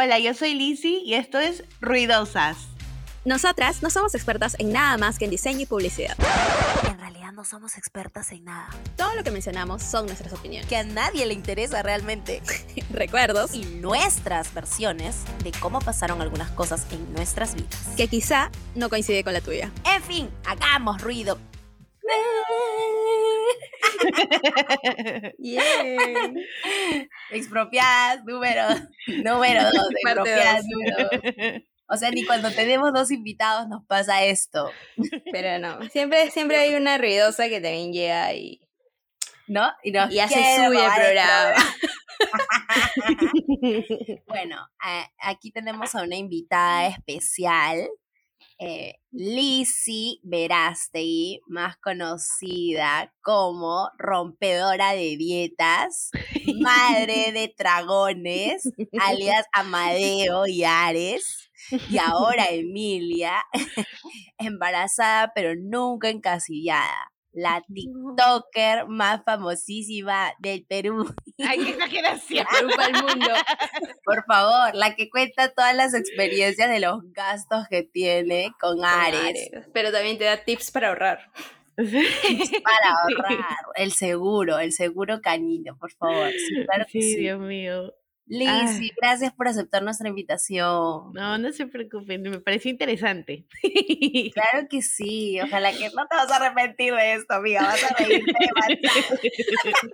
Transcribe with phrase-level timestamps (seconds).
[0.00, 2.56] Hola, yo soy Lizzy y esto es Ruidosas.
[3.24, 6.16] Nosotras no somos expertas en nada más que en diseño y publicidad.
[6.88, 8.68] En realidad no somos expertas en nada.
[8.96, 10.68] Todo lo que mencionamos son nuestras opiniones.
[10.68, 12.40] Que a nadie le interesa realmente.
[12.92, 13.52] Recuerdos.
[13.56, 17.88] Y nuestras versiones de cómo pasaron algunas cosas en nuestras vidas.
[17.96, 19.72] Que quizá no coincide con la tuya.
[19.84, 21.40] En fin, hagamos ruido.
[25.38, 26.32] yeah.
[27.30, 28.62] Expropiadas, número,
[29.24, 29.90] número dos.
[30.02, 31.62] Expropiadas, número dos.
[31.90, 34.70] O sea, ni cuando tenemos dos invitados nos pasa esto.
[35.32, 38.60] Pero no, siempre, siempre hay una ruidosa que también llega y...
[39.46, 39.72] ¿No?
[39.82, 41.54] Y, nos y hace suyo el programa.
[44.26, 44.68] bueno,
[45.18, 47.88] aquí tenemos a una invitada especial
[48.58, 56.10] eh, Lizzie Verástegui, más conocida como rompedora de dietas,
[56.60, 58.62] madre de dragones,
[59.00, 61.50] alias Amadeo y Ares,
[61.90, 63.44] y ahora Emilia,
[64.38, 71.06] embarazada pero nunca encasillada la TikToker más famosísima del Perú.
[71.38, 72.46] Ay, qué exageración.
[72.58, 73.28] Perú para el mundo.
[74.04, 79.50] Por favor, la que cuenta todas las experiencias de los gastos que tiene con Ares.
[79.72, 81.30] Pero también te da tips para ahorrar.
[81.76, 83.46] para ahorrar.
[83.76, 86.30] El seguro, el seguro canino, por favor.
[86.30, 87.16] Sí, claro que sí.
[87.16, 87.94] Dios mío.
[88.28, 91.12] Lizzy, gracias por aceptar nuestra invitación.
[91.14, 93.46] No, no se preocupen, me pareció interesante.
[94.32, 97.94] Claro que sí, ojalá que no te vas a arrepentir de esto, amiga, vas a
[97.94, 98.32] reírte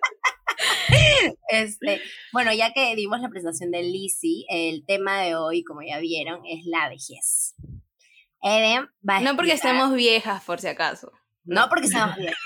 [1.49, 2.01] Este,
[2.33, 6.41] bueno, ya que dimos la presentación de Lizzy, el tema de hoy, como ya vieron,
[6.47, 7.55] es la vejez.
[8.43, 11.13] Eden va a No porque estemos viejas, por si acaso.
[11.45, 12.37] No porque estemos viejas.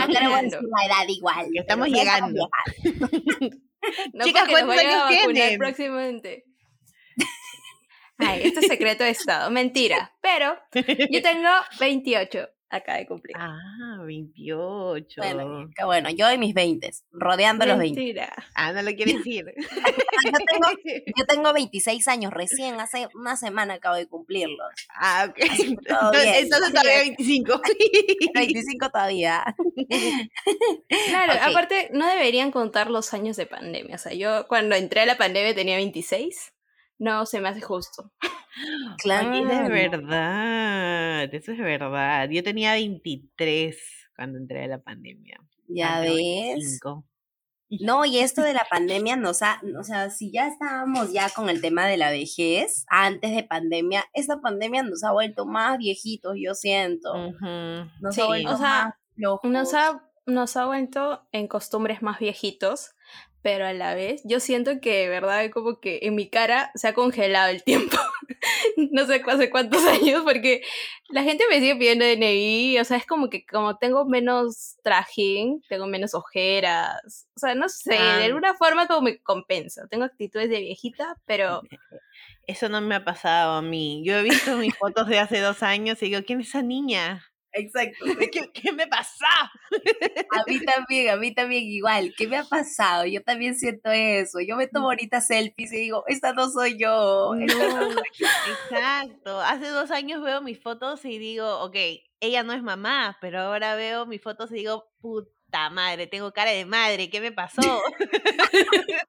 [0.00, 0.48] Aclaremos la
[0.86, 1.46] edad igual.
[1.52, 2.48] Que estamos llegando.
[4.12, 5.58] No Chicas, ¿cuántos años tienen?
[5.58, 6.44] Próximamente.
[8.18, 9.50] Ay, esto es secreto de Estado.
[9.50, 10.14] Mentira.
[10.20, 10.56] Pero
[11.10, 13.36] yo tengo 28 acá de cumplir.
[13.38, 15.20] Ah, 28.
[15.20, 16.08] Bueno, qué bueno.
[16.10, 18.00] Yo y mis 20, rodeando los 20.
[18.00, 18.32] Mentira.
[18.54, 19.44] Ah, no lo quiere decir.
[20.24, 20.68] yo, tengo,
[21.16, 24.68] yo, tengo, 26 años, recién hace una semana acabo de cumplirlos.
[24.94, 25.38] Ah, ok.
[25.38, 27.60] Entonces, entonces todavía 25.
[28.34, 29.44] 25 todavía.
[31.08, 31.50] Claro, okay.
[31.50, 33.96] aparte no deberían contar los años de pandemia.
[33.96, 36.52] O sea, yo cuando entré a la pandemia tenía 26.
[37.00, 38.12] No se me hace justo.
[38.98, 39.32] Claro.
[39.32, 42.28] es verdad, eso es verdad.
[42.28, 43.76] Yo tenía 23
[44.14, 45.40] cuando entré a la pandemia.
[45.68, 46.80] Ya ves.
[47.70, 51.48] No, y esto de la pandemia nos ha, o sea, si ya estábamos ya con
[51.48, 56.34] el tema de la vejez antes de pandemia, esta pandemia nos ha vuelto más viejitos,
[56.36, 57.14] yo siento.
[58.00, 62.90] Nos sí, ha vuelto o sea, nos ha, nos ha vuelto en costumbres más viejitos,
[63.42, 66.88] pero a la vez yo siento que de verdad como que en mi cara se
[66.88, 67.96] ha congelado el tiempo.
[68.90, 70.62] no sé hace cuántos años, porque
[71.08, 75.62] la gente me sigue pidiendo DNI, o sea, es como que como tengo menos trajín,
[75.68, 79.86] tengo menos ojeras, o sea, no sé, de alguna forma como me compensa.
[79.88, 81.62] Tengo actitudes de viejita, pero
[82.46, 84.02] Eso no me ha pasado a mí.
[84.04, 87.29] Yo he visto mis fotos de hace dos años y digo, ¿quién es esa niña?
[87.52, 88.04] Exacto.
[88.32, 89.26] ¿Qué, qué me pasa?
[90.30, 92.14] A mí también, a mí también igual.
[92.16, 93.06] ¿Qué me ha pasado?
[93.06, 94.40] Yo también siento eso.
[94.40, 97.34] Yo me tomo ahorita selfies y digo, esta no soy yo.
[97.34, 97.90] No,
[98.70, 99.40] exacto.
[99.40, 101.76] Hace dos años veo mis fotos y digo, ok,
[102.20, 105.39] ella no es mamá, pero ahora veo mis fotos y digo, puta
[105.70, 107.82] madre, tengo cara de madre, ¿qué me pasó?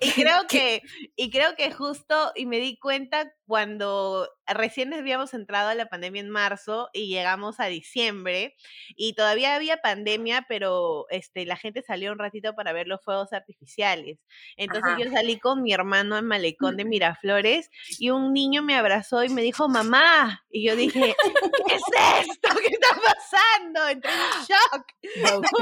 [0.00, 0.82] y creo que,
[1.16, 6.20] y creo que justo, y me di cuenta cuando recién habíamos entrado a la pandemia
[6.20, 8.54] en marzo y llegamos a diciembre,
[8.96, 13.32] y todavía había pandemia, pero este, la gente salió un ratito para ver los fuegos
[13.32, 14.18] artificiales.
[14.56, 15.02] Entonces Ajá.
[15.02, 19.28] yo salí con mi hermano en Malecón de Miraflores y un niño me abrazó y
[19.28, 20.44] me dijo, mamá.
[20.50, 21.14] Y yo dije,
[21.66, 22.48] ¿qué es esto?
[22.60, 23.88] ¿Qué está pasando?
[23.88, 24.86] Entré en shock.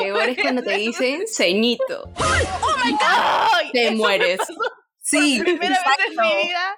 [0.03, 3.71] Peor es cuando te dicen ceñito, ¡Ay!
[3.72, 4.41] te Eso mueres.
[5.03, 6.22] Sí, Por primera vez en exacto.
[6.22, 6.77] mi vida,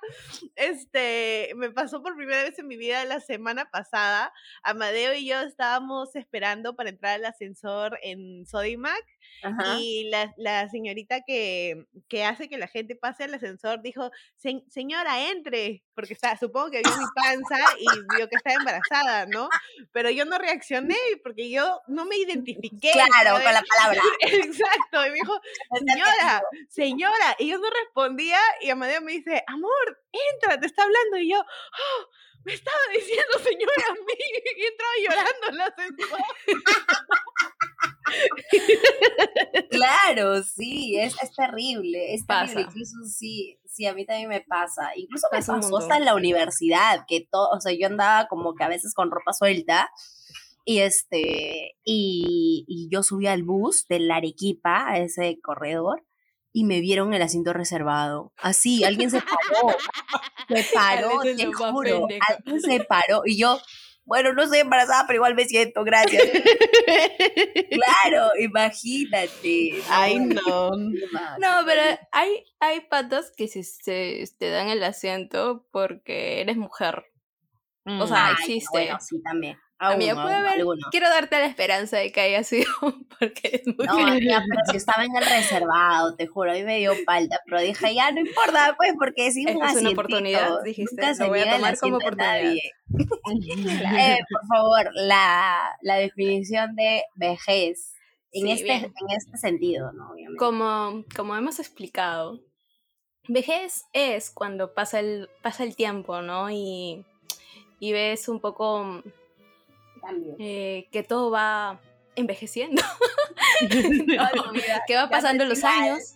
[0.56, 4.32] este, me pasó por primera vez en mi vida la semana pasada.
[4.62, 9.04] Amadeo y yo estábamos esperando para entrar al ascensor en Sodimac
[9.42, 9.76] Ajá.
[9.78, 14.62] y la, la señorita que, que hace que la gente pase al ascensor dijo, "Se-
[14.68, 17.86] señora, entre, porque está, supongo que vio mi panza y
[18.16, 19.48] vio que estaba embarazada, ¿no?
[19.92, 22.90] Pero yo no reaccioné porque yo no me identifiqué.
[22.92, 23.44] Claro, ¿sabes?
[23.44, 24.02] con la palabra.
[24.20, 25.40] Exacto, y me dijo,
[25.78, 30.00] señora, señora, y yo no respondía y Amadeo me dice, amor,
[30.34, 32.06] entra, te está hablando, y yo, "Oh,
[32.44, 34.00] me estaba diciendo señora a mí,
[34.56, 36.18] y entraba llorando en ascensor.
[39.70, 42.62] Claro, sí, es, es terrible, es terrible.
[42.62, 44.90] Incluso sí, sí, a mí también me pasa.
[44.96, 48.64] Incluso me pasó hasta en la universidad, que todo, o sea, yo andaba como que
[48.64, 49.90] a veces con ropa suelta.
[50.64, 56.04] Y este, y, y yo subí al bus de la Arequipa, a ese corredor,
[56.52, 58.32] y me vieron el asiento reservado.
[58.36, 59.76] Así, alguien se paró.
[60.48, 62.06] Se paró, te juro.
[62.28, 63.22] Alguien se paró.
[63.24, 63.58] Y yo,
[64.04, 66.22] bueno, no soy embarazada, pero igual me siento, gracias.
[67.70, 69.82] claro, imagínate.
[69.88, 70.70] Ay, no.
[70.76, 73.62] No, pero hay, hay patas que se,
[74.38, 77.04] te dan el asiento porque eres mujer.
[77.84, 78.32] O sea, mm.
[78.32, 78.68] existe.
[78.72, 79.58] Bueno, sí, también.
[79.90, 82.70] Amiga, puede haber, quiero darte la esperanza de que haya sido
[83.18, 86.62] porque es muy No, amiga, pero si estaba en el reservado, te juro, a mí
[86.62, 91.04] me dio falta, pero dije, ya no importa, pues, porque es, es una oportunidad, dijiste,
[91.04, 92.54] Nunca voy a tomar como oportunidad.
[93.98, 97.94] eh, por favor, la, la definición de vejez
[98.32, 100.12] en, este, en este sentido, ¿no?
[100.12, 100.38] Obviamente.
[100.38, 102.40] Como, como hemos explicado,
[103.28, 106.50] vejez es cuando pasa el, pasa el tiempo, ¿no?
[106.50, 107.04] Y,
[107.78, 109.02] y ves un poco
[110.38, 111.80] eh, que todo va
[112.16, 112.82] envejeciendo.
[114.86, 116.14] que va pasando los años,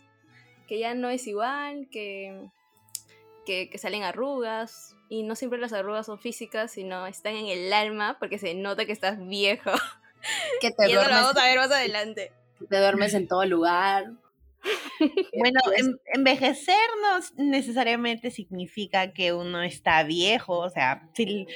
[0.66, 2.48] que ya no es igual, que,
[3.44, 4.94] que, salen arrugas.
[5.08, 8.86] Y no siempre las arrugas son físicas, sino están en el alma, porque se nota
[8.86, 9.70] que estás viejo.
[10.60, 12.32] Que te y eso lo vamos a ver más adelante.
[12.68, 14.10] Te duermes en todo lugar.
[15.38, 15.60] Bueno,
[16.14, 21.46] envejecer no necesariamente significa que uno está viejo, o sea, si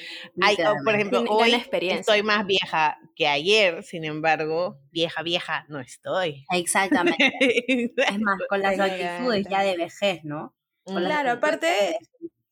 [0.41, 6.44] hay, por ejemplo, hoy estoy más vieja que ayer, sin embargo, vieja, vieja no estoy.
[6.52, 7.32] Exactamente.
[7.97, 10.55] es más, con las actitudes ya de vejez, ¿no?
[10.85, 11.99] claro, aparte,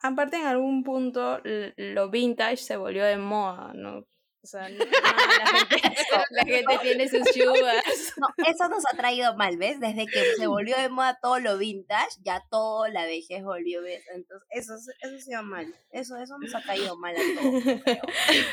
[0.01, 1.41] aparte en algún punto
[1.77, 4.07] lo vintage se volvió de moda, ¿no?
[4.53, 7.85] La, gente, tiene sus chubas.
[8.19, 9.79] No, eso nos ha traído mal, ¿ves?
[9.79, 14.03] Desde que se volvió de moda todo lo vintage, ya todo la vejez volvió, ¿ves?
[14.13, 15.73] Entonces, eso, eso se va mal.
[15.93, 17.63] Eso, eso nos ha caído mal a todos,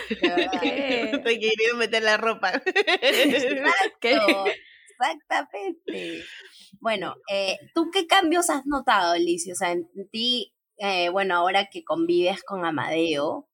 [0.08, 1.22] creo.
[1.24, 2.62] Te querido meter la ropa.
[2.66, 4.46] Exacto.
[5.00, 6.24] Exactamente.
[6.80, 9.54] Bueno, eh, ¿tú qué cambios has notado, Alicia?
[9.54, 13.48] O sea, en ti, eh, bueno, ahora que convives con Amadeo,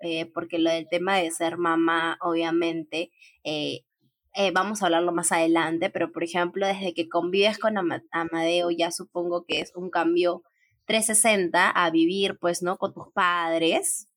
[0.00, 3.10] eh, porque lo del tema de ser mamá, obviamente,
[3.44, 3.84] eh,
[4.34, 8.90] eh, vamos a hablarlo más adelante, pero por ejemplo, desde que convives con Amadeo, ya
[8.90, 10.42] supongo que es un cambio
[10.86, 12.76] 360 a vivir, pues, ¿no?
[12.76, 14.08] Con tus padres.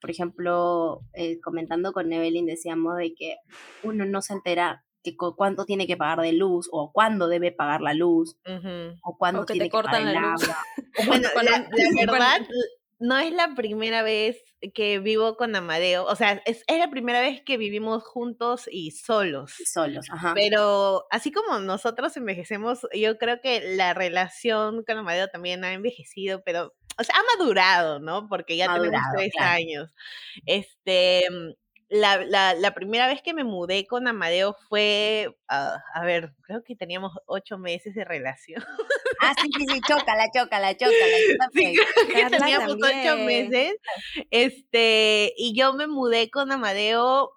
[0.00, 1.00] por ejemplo,
[1.42, 3.36] comentando con Evelyn, decíamos de que
[3.82, 7.80] uno no se entera que cuánto tiene que pagar de luz o cuándo debe pagar
[7.80, 8.36] la luz
[9.02, 10.58] o cuándo tiene que pagar el agua.
[11.06, 11.68] bueno, la,
[12.12, 12.40] verdad,
[12.98, 14.42] no es la primera vez
[14.74, 19.54] que vivo con Amadeo, o sea, es, la primera vez que vivimos juntos y solos.
[19.72, 20.32] Solos, ajá.
[20.34, 26.42] Pero así como nosotros envejecemos, yo creo que la relación con Amadeo también ha envejecido,
[26.44, 28.28] pero, o sea, ha madurado, ¿no?
[28.28, 29.94] Porque ya tenemos tres años.
[30.44, 31.24] Este,
[31.90, 36.62] la, la, la, primera vez que me mudé con Amadeo fue, ah, a ver, creo
[36.62, 38.62] que teníamos ocho meses de relación.
[39.20, 40.94] Ah, sí, sí, sí, chócala, chócala, chócala.
[41.54, 41.74] Sí,
[42.10, 43.74] creo que teníamos ocho meses.
[44.30, 47.32] Este, y yo me mudé con Amadeo,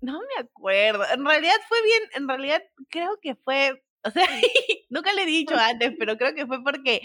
[0.00, 4.26] no me acuerdo, en realidad fue bien, en realidad creo que fue, o sea,
[4.90, 7.02] nunca le he dicho antes, pero creo que fue porque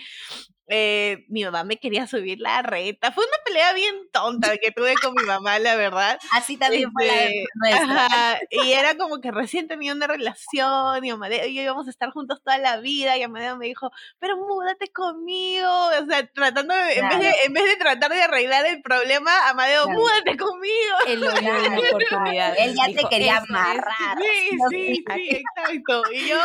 [0.69, 3.11] eh, mi mamá me quería subir la reta.
[3.11, 6.19] Fue una pelea bien tonta que tuve con mi mamá, la verdad.
[6.31, 8.39] Así también fue la este, nuestra.
[8.51, 12.11] y era como que recién tenía una relación y Amadeo y yo íbamos a estar
[12.11, 15.67] juntos toda la vida y Amadeo me dijo, pero múdate conmigo.
[15.69, 19.31] O sea, tratando de, en, vez de, en vez de tratar de arreglar el problema,
[19.49, 20.95] Amadeo, múdate conmigo.
[21.07, 22.55] Él lo una oportunidad.
[22.59, 24.17] Él ya te quería amarrar.
[24.19, 26.03] Sí, sí, sí, exacto.
[26.13, 26.37] Y yo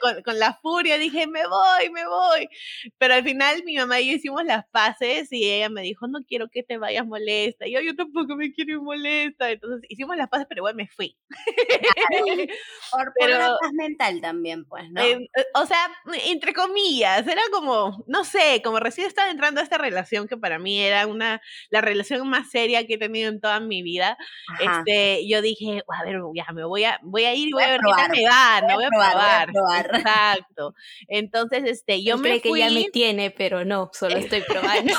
[0.00, 2.48] con, con la furia dije, me voy, me voy.
[2.96, 6.20] Pero al final mi mamá y yo hicimos las paces y ella me dijo, no
[6.26, 7.66] quiero que te vayas molesta.
[7.66, 9.50] Y yo, yo tampoco me quiero ir molesta.
[9.50, 11.16] Entonces hicimos las paces, pero igual me fui.
[12.90, 15.02] por, pero, paz mental también, pues, ¿no?
[15.02, 15.90] Eh, o sea,
[16.26, 20.58] entre comillas, era como, no sé, como recién estaba entrando a esta relación que para
[20.58, 24.16] mí era una, la relación más seria que he tenido en toda mi vida.
[24.60, 27.68] Este, yo dije, a ver, ya me voy a, voy a ir y voy, a
[27.68, 29.50] ver qué tal me va, no voy a probar.
[29.94, 30.74] Exacto.
[31.08, 32.52] Entonces, este, yo me fui.
[32.52, 34.92] que ya me tiene, pero no, solo estoy probando.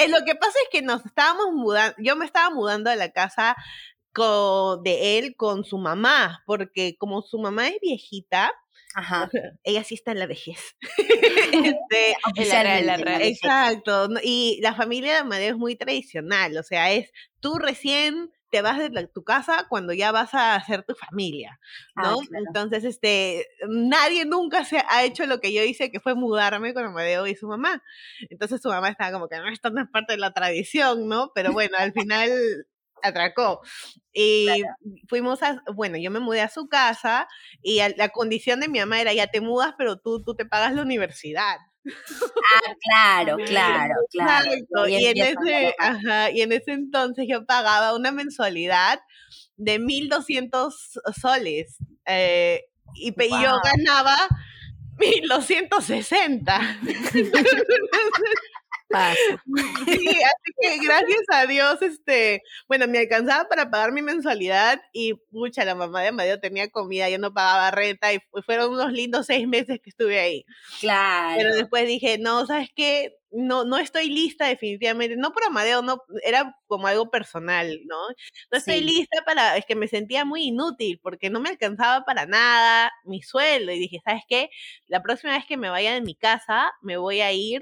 [0.00, 3.10] Eh, lo que pasa es que nos estábamos mudando, yo me estaba mudando a la
[3.10, 3.56] casa
[4.82, 8.52] de él con su mamá, porque como su mamá es viejita,
[9.62, 10.76] ella sí está en la vejez.
[11.52, 12.16] este,
[13.28, 14.08] exacto.
[14.22, 18.78] Y la familia de Amadeo es muy tradicional, o sea, es tú recién te vas
[18.78, 21.58] de tu casa cuando ya vas a hacer tu familia,
[21.96, 22.18] ah, ¿no?
[22.46, 26.84] Entonces, este, nadie nunca se ha hecho lo que yo hice, que fue mudarme con
[26.84, 27.82] Amadeo y su mamá.
[28.30, 31.32] Entonces su mamá estaba como que no, esto no es parte de la tradición, ¿no?
[31.34, 32.30] Pero bueno, al final
[33.02, 33.60] atracó.
[34.12, 34.48] Y
[35.06, 37.28] fuimos a, bueno, yo me mudé a su casa
[37.62, 40.74] y la condición de mi mamá era, ya te mudas, pero tú, tú te pagas
[40.74, 41.56] la universidad.
[41.88, 44.50] Ah, claro, claro, claro.
[44.88, 49.00] Y, en ese, ajá, y en ese entonces yo pagaba una mensualidad
[49.56, 50.72] de 1.200
[51.20, 51.78] soles.
[52.06, 52.64] Eh,
[52.94, 54.16] y, y yo ganaba
[54.98, 56.78] 1.260.
[59.86, 65.14] Sí, así que gracias a Dios, este, bueno, me alcanzaba para pagar mi mensualidad y
[65.14, 69.26] pucha, la mamá de Amadeo tenía comida, yo no pagaba renta y fueron unos lindos
[69.26, 70.44] seis meses que estuve ahí.
[70.80, 71.36] Claro.
[71.38, 73.14] Pero después dije, no, ¿sabes qué?
[73.30, 77.96] No, no estoy lista definitivamente, no por Amadeo, no, era como algo personal, ¿no?
[78.50, 82.24] No estoy lista para, es que me sentía muy inútil porque no me alcanzaba para
[82.24, 84.48] nada mi sueldo y dije, ¿sabes qué?
[84.86, 87.60] La próxima vez que me vaya de mi casa, me voy a ir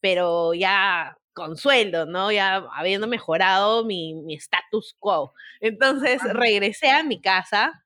[0.00, 2.32] pero ya con sueldo, ¿no?
[2.32, 5.32] Ya habiendo mejorado mi, mi status quo.
[5.60, 7.84] Entonces regresé a mi casa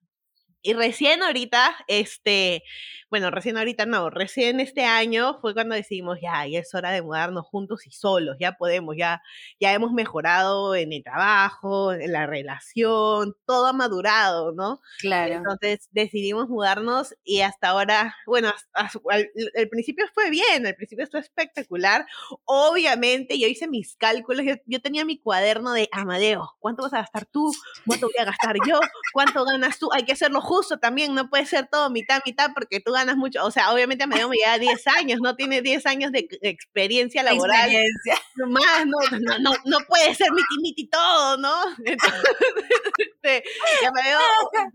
[0.62, 2.62] y recién ahorita, este,
[3.10, 7.02] bueno, recién ahorita no, recién este año fue cuando decidimos, ya, ya es hora de
[7.02, 9.22] mudarnos juntos y solos, ya podemos, ya,
[9.58, 14.80] ya hemos mejorado en el trabajo, en la relación, todo ha madurado, ¿no?
[15.00, 15.34] Claro.
[15.34, 22.06] Entonces decidimos mudarnos y hasta ahora, bueno, al, principio fue bien, al principio fue espectacular.
[22.44, 26.98] Obviamente yo hice mis cálculos, yo, yo tenía mi cuaderno de Amadeo, ¿cuánto vas a
[26.98, 27.52] gastar tú?
[27.84, 28.78] ¿Cuánto voy a gastar yo?
[29.12, 29.88] ¿Cuánto ganas tú?
[29.92, 33.42] Hay que hacerlo justo también, no puede ser todo mitad, mitad, porque tú ganas mucho.
[33.42, 37.70] O sea, obviamente me lleva 10 años, no tiene 10 años de experiencia laboral.
[37.70, 38.16] Experiencia.
[38.48, 41.54] Más, no, no, no, no puede ser miti miti todo, ¿no?
[41.84, 42.22] Entonces,
[42.98, 43.44] este,
[43.82, 44.18] ya me veo,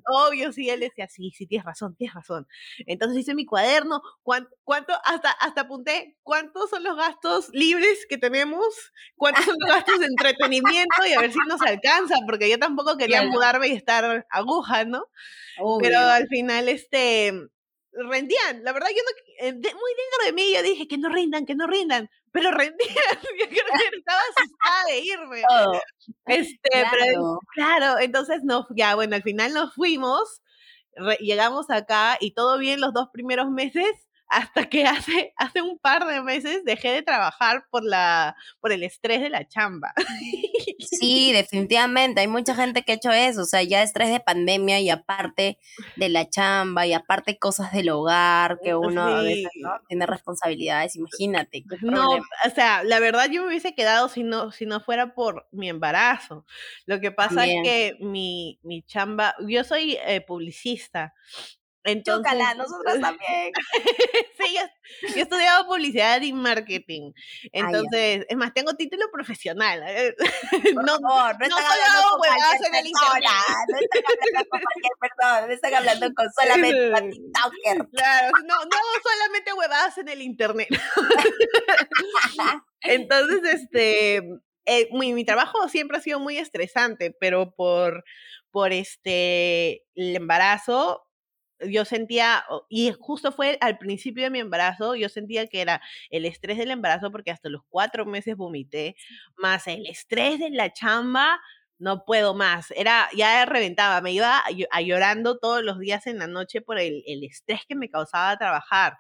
[0.06, 2.48] obvio, sí, él decía, sí, sí, tienes razón, tienes razón.
[2.88, 8.18] Entonces hice mi cuaderno, ¿cuánto, cuánto hasta, hasta apunté, cuántos son los gastos libres que
[8.18, 8.66] tenemos,
[9.16, 12.98] cuántos son los gastos de entretenimiento y a ver si nos alcanza, porque yo tampoco
[12.98, 15.06] quería mudarme y estar aguja, ¿no?
[15.82, 17.34] Pero al final, este,
[17.92, 18.64] rendían.
[18.64, 21.56] La verdad, yo no, eh, muy dentro de mí yo dije que no rindan, que
[21.56, 22.78] no rindan, pero rendían.
[23.40, 25.42] Yo creo que estaba asustada de irme.
[26.26, 26.90] Este, claro.
[26.92, 30.42] Pero, claro, entonces no, ya, bueno, al final nos fuimos,
[31.20, 36.06] llegamos acá y todo bien los dos primeros meses hasta que hace, hace un par
[36.06, 39.94] de meses dejé de trabajar por, la, por el estrés de la chamba.
[40.80, 44.80] Sí, definitivamente, hay mucha gente que ha hecho eso, o sea, ya estrés de pandemia
[44.80, 45.60] y aparte
[45.96, 49.52] de la chamba y aparte cosas del hogar que uno a veces
[49.88, 51.64] tiene responsabilidades, imagínate.
[51.82, 55.48] No, o sea, la verdad yo me hubiese quedado si no, si no fuera por
[55.52, 56.46] mi embarazo.
[56.86, 61.14] Lo que pasa es que mi, mi chamba, yo soy eh, publicista
[61.88, 63.53] entonces, nosotros también.
[64.38, 67.13] sí, yo, he estudiado publicidad y marketing.
[67.53, 69.79] Entonces, es más, tengo título profesional.
[70.75, 72.27] no, no, no, no están hablando con
[72.67, 73.29] en el internet.
[73.70, 77.89] No están hablando con cualquier persona, no están hablando con solamente con TikToker.
[77.94, 80.67] Claro, no, no solamente huevadas en el internet.
[82.82, 84.17] Entonces, este,
[84.65, 88.03] eh, mi, mi trabajo siempre ha sido muy estresante, pero por,
[88.51, 91.07] por este, el embarazo
[91.60, 96.26] yo sentía, y justo fue al principio de mi embarazo, yo sentía que era el
[96.26, 98.96] estrés del embarazo porque hasta los cuatro meses vomité,
[99.38, 101.40] más el estrés de la chamba,
[101.80, 106.28] no puedo más, era, ya reventaba, me iba a, llorando todos los días en la
[106.28, 108.98] noche por el, el estrés que me causaba trabajar.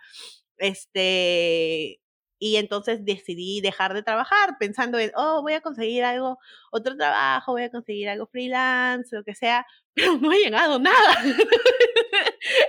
[0.57, 1.99] Este,
[2.39, 6.37] y entonces decidí dejar de trabajar pensando en, oh, voy a conseguir algo,
[6.71, 9.65] otro trabajo, voy a conseguir algo freelance, lo que sea,
[9.95, 11.15] pero no ha llegado nada.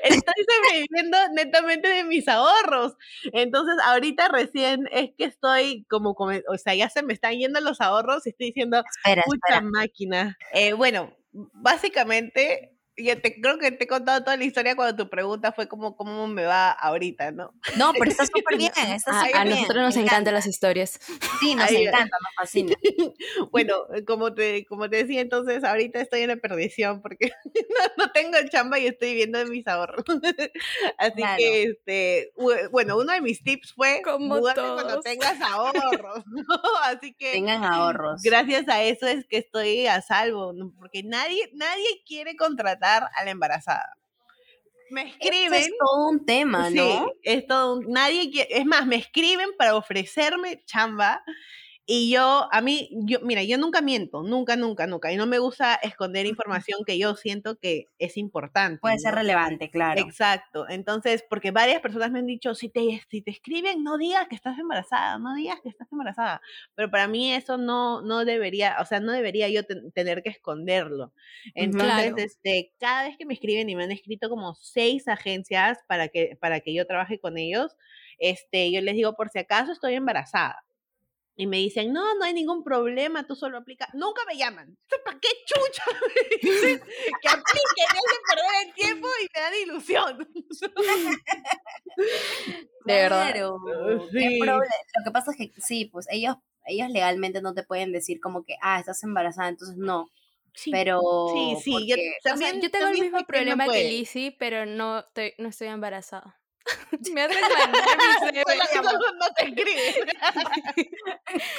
[0.03, 2.95] Estoy sobreviviendo netamente de mis ahorros.
[3.33, 7.81] Entonces, ahorita recién es que estoy como, o sea, ya se me están yendo los
[7.81, 8.83] ahorros y estoy diciendo,
[9.27, 10.39] puta máquina.
[10.53, 15.09] Eh, bueno, básicamente yo te, creo que te he contado toda la historia cuando tu
[15.09, 17.55] pregunta fue como cómo me va ahorita, ¿no?
[17.77, 20.99] No, pero está súper bien, está a, a nosotros nos encantan las historias.
[21.41, 22.75] Sí, nos encanta, nos fascina.
[23.53, 23.75] bueno,
[24.07, 27.31] como te, como te decía, entonces ahorita estoy en la perdición porque
[27.97, 30.05] no, tengo el chamba y estoy viviendo de mis ahorros.
[30.99, 32.33] Así que, este,
[32.71, 36.45] bueno, uno de mis tips fue como cuando tengas ahorros, ¿no?
[36.85, 37.33] Así que...
[37.33, 38.23] Tengan ahorros.
[38.23, 43.31] Gracias a eso es que estoy a salvo, porque nadie, nadie quiere contratar a la
[43.31, 43.95] embarazada.
[44.91, 45.55] Me escriben.
[45.55, 46.71] es todo un tema, ¿no?
[46.71, 51.23] Sí, es todo un, nadie quiere, es más, me escriben para ofrecerme chamba
[51.91, 55.11] Y yo, a mí, yo, mira, yo nunca miento, nunca, nunca, nunca.
[55.11, 58.79] Y no me gusta esconder información que yo siento que es importante.
[58.79, 59.99] Puede ser relevante, claro.
[59.99, 60.69] Exacto.
[60.69, 64.35] Entonces, porque varias personas me han dicho, si te, si te escriben, no digas que
[64.35, 66.43] estás embarazada, no digas que estás embarazada.
[66.75, 69.63] Pero para mí eso no, no debería, o sea, no debería yo
[69.95, 71.15] tener que esconderlo.
[71.55, 76.09] Entonces, este, cada vez que me escriben y me han escrito como seis agencias para
[76.09, 77.75] que, para que yo trabaje con ellos,
[78.19, 80.68] este, yo les digo, por si acaso estoy embarazada
[81.41, 83.89] y me dicen, no, no hay ningún problema, tú solo aplicas.
[83.95, 84.77] Nunca me llaman.
[85.05, 89.53] ¿Para qué chucha me dicen que aplique, me hacen perder el tiempo y me dan
[89.63, 90.29] ilusión?
[92.87, 93.33] De verdad.
[94.11, 94.41] Sí.
[94.41, 94.61] Lo
[95.05, 96.35] que pasa es que sí, pues ellos,
[96.67, 100.11] ellos legalmente no te pueden decir como que, ah, estás embarazada, entonces no.
[100.55, 101.01] Sí, pero
[101.33, 105.51] sí, sí, yo, también, yo tengo el mismo problema que Lizzie, pero no, estoy, no
[105.51, 106.37] estoy embarazada.
[107.15, 108.45] Me mandar mi CV.
[109.19, 109.95] no te escribe.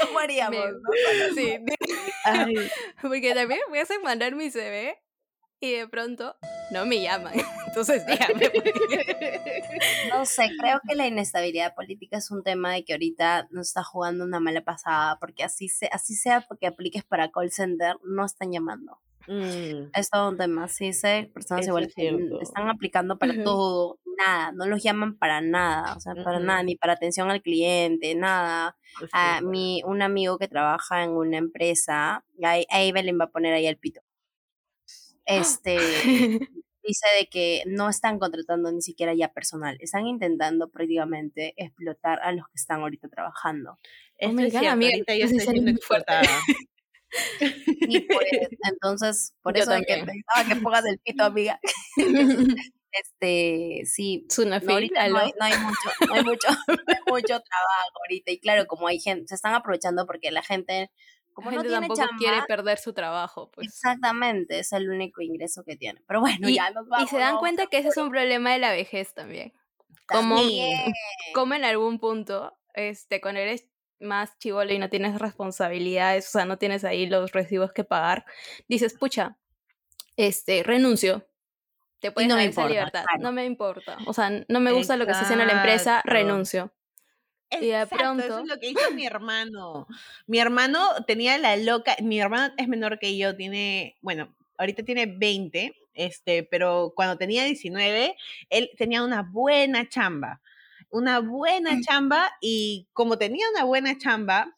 [0.01, 0.65] ¿Cómo haríamos?
[1.35, 1.57] Sí.
[3.01, 4.97] Porque también me hacen mandar mi CV
[5.59, 6.35] y de pronto
[6.71, 7.33] no me llaman.
[7.67, 8.51] Entonces dígame.
[10.09, 13.83] No sé, creo que la inestabilidad política es un tema de que ahorita nos está
[13.83, 18.25] jugando una mala pasada, porque así, se, así sea porque apliques para call center, no
[18.25, 18.99] están llamando.
[19.27, 19.91] Mm.
[19.93, 24.65] Es todo un tema, sí sé, personas igual que están aplicando para todo, nada, no
[24.65, 28.77] los llaman para nada, o sea, para nada, ni para atención al cliente, nada.
[29.11, 33.67] A mi, un amigo que trabaja en una empresa, ahí, Evelyn va a poner ahí
[33.67, 34.01] el pito.
[35.25, 35.77] Este
[36.83, 42.31] dice de que no están contratando ni siquiera ya personal, están intentando prácticamente explotar a
[42.31, 43.79] los que están ahorita trabajando.
[44.21, 46.21] Oh es cierto, ahorita yo estoy siendo explotada.
[47.81, 48.29] Y pues,
[48.71, 51.59] entonces, por eso es que pensaba que pongas el pito, amiga.
[52.91, 56.47] este, sí, no, ahorita no hay, no hay, mucho, no hay mucho,
[57.07, 58.31] mucho trabajo ahorita.
[58.31, 60.91] Y claro, como hay gente, se están aprovechando porque la gente,
[61.33, 63.67] como no tiene tampoco quiere perder su trabajo, pues.
[63.67, 66.01] Exactamente, es el único ingreso que tiene.
[66.07, 67.05] Pero bueno, y, ya nos vamos.
[67.05, 69.53] Y se dan cuenta que ese es un problema de la vejez también.
[70.07, 70.37] Como,
[71.35, 73.67] como en algún punto, este, cuando eres
[73.99, 78.25] más chivolo y no tienes responsabilidades, o sea, no tienes ahí los recibos que pagar,
[78.67, 79.37] dices, pucha,
[80.15, 81.28] este, renuncio.
[81.99, 83.03] Te puedes no dar esa libertad.
[83.19, 83.97] No me importa.
[84.05, 86.71] O sea, no me gusta lo que se hace en la empresa, renuncio.
[87.51, 88.23] y de pronto.
[88.23, 89.87] Eso es lo que hizo mi hermano.
[90.27, 91.95] Mi hermano tenía la loca.
[92.01, 97.43] Mi hermano es menor que yo, tiene, bueno, ahorita tiene 20, este, pero cuando tenía
[97.43, 98.15] 19,
[98.49, 100.41] él tenía una buena chamba
[100.91, 101.81] una buena mm.
[101.81, 104.55] chamba y como tenía una buena chamba,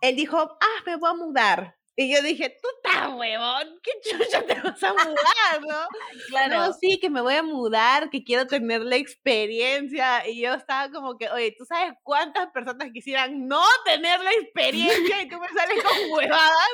[0.00, 1.77] él dijo, ah, me voy a mudar.
[2.00, 5.88] Y yo dije, tú estás huevón, qué chucha te vas a mudar, ¿no?
[6.28, 6.56] claro.
[6.56, 10.24] No, sí, que me voy a mudar, que quiero tener la experiencia.
[10.28, 15.22] Y yo estaba como que, oye, ¿tú sabes cuántas personas quisieran no tener la experiencia
[15.22, 16.70] y tú me sales con huevadas?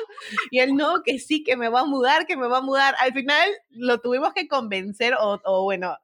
[0.51, 2.93] Y él, no, que sí, que me va a mudar, que me va a mudar.
[2.99, 5.97] Al final lo tuvimos que convencer o, o bueno,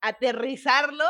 [0.00, 1.04] aterrizarlo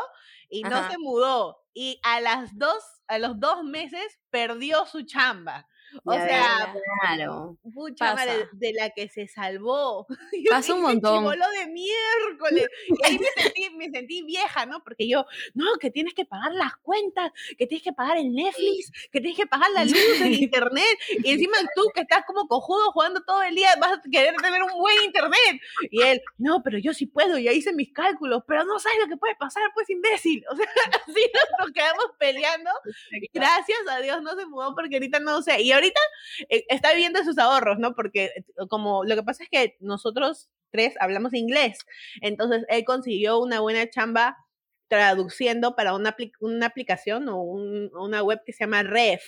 [0.50, 1.64] y no se mudó.
[1.72, 5.66] Y a las dos, a los dos meses perdió su chamba.
[6.04, 7.56] O sea, claro.
[7.62, 10.06] mucha madre de la que se salvó.
[10.50, 11.18] Pasa un montón.
[11.18, 12.68] Chivolo de miércoles.
[12.88, 14.82] Y ahí me sentí, me sentí vieja, ¿no?
[14.82, 15.24] Porque yo,
[15.54, 19.38] no, que tienes que pagar las cuentas, que tienes que pagar el Netflix, que tienes
[19.38, 20.98] que pagar la luz, el internet.
[21.24, 24.62] Y encima tú que estás como cojudo jugando todo el día, vas a querer tener
[24.62, 25.60] un buen internet.
[25.90, 29.08] Y él, no, pero yo sí puedo, ya hice mis cálculos, pero no sabes lo
[29.08, 30.44] que puede pasar, pues imbécil.
[30.50, 30.66] O sea,
[31.06, 32.70] así nos quedamos peleando.
[33.32, 35.60] Gracias a Dios no se mudó porque ahorita no sé.
[35.62, 36.00] Y ahorita
[36.48, 37.94] eh, está viviendo sus ahorros, ¿no?
[37.94, 41.78] Porque eh, como lo que pasa es que nosotros tres hablamos inglés,
[42.20, 44.36] entonces él consiguió una buena chamba
[44.88, 49.22] traduciendo para una, una aplicación o una web que se llama Ref,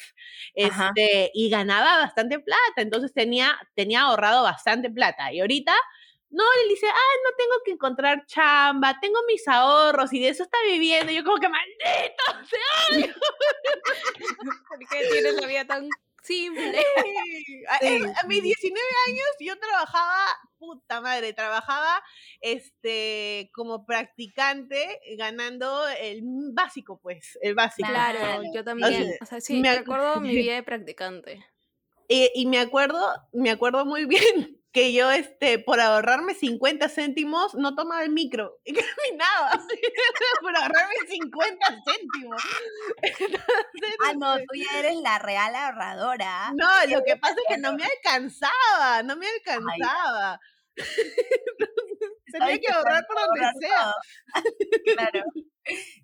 [0.55, 5.75] este, y ganaba bastante plata, entonces tenía, tenía ahorrado bastante plata, y ahorita
[6.31, 10.45] no, él dice, ah, no tengo que encontrar chamba, tengo mis ahorros y de eso
[10.45, 11.11] está viviendo.
[11.11, 13.15] Y yo como que maldito, te odio.
[14.69, 15.89] ¿Por qué tienes la vida tan
[16.23, 16.79] simple.
[18.23, 20.27] A, mis 19 años yo trabajaba,
[20.59, 22.03] puta madre, trabajaba
[22.41, 26.21] este como practicante ganando el
[26.53, 27.89] básico, pues, el básico.
[27.89, 29.15] Claro, yo también.
[29.21, 31.45] O sea, sí, me acuerdo mi vida de practicante.
[32.09, 33.01] Y, y me acuerdo,
[33.33, 38.59] me acuerdo muy bien que yo, este, por ahorrarme 50 céntimos, no tomaba el micro
[38.65, 39.51] y caminaba,
[40.41, 42.43] por ahorrarme 50 céntimos.
[44.07, 46.53] ah, no, tú ya eres la real ahorradora.
[46.55, 50.39] No, lo que pasa es que no me alcanzaba, no me alcanzaba.
[52.33, 53.93] Tenía que ahorrar por donde sea.
[54.95, 55.25] claro.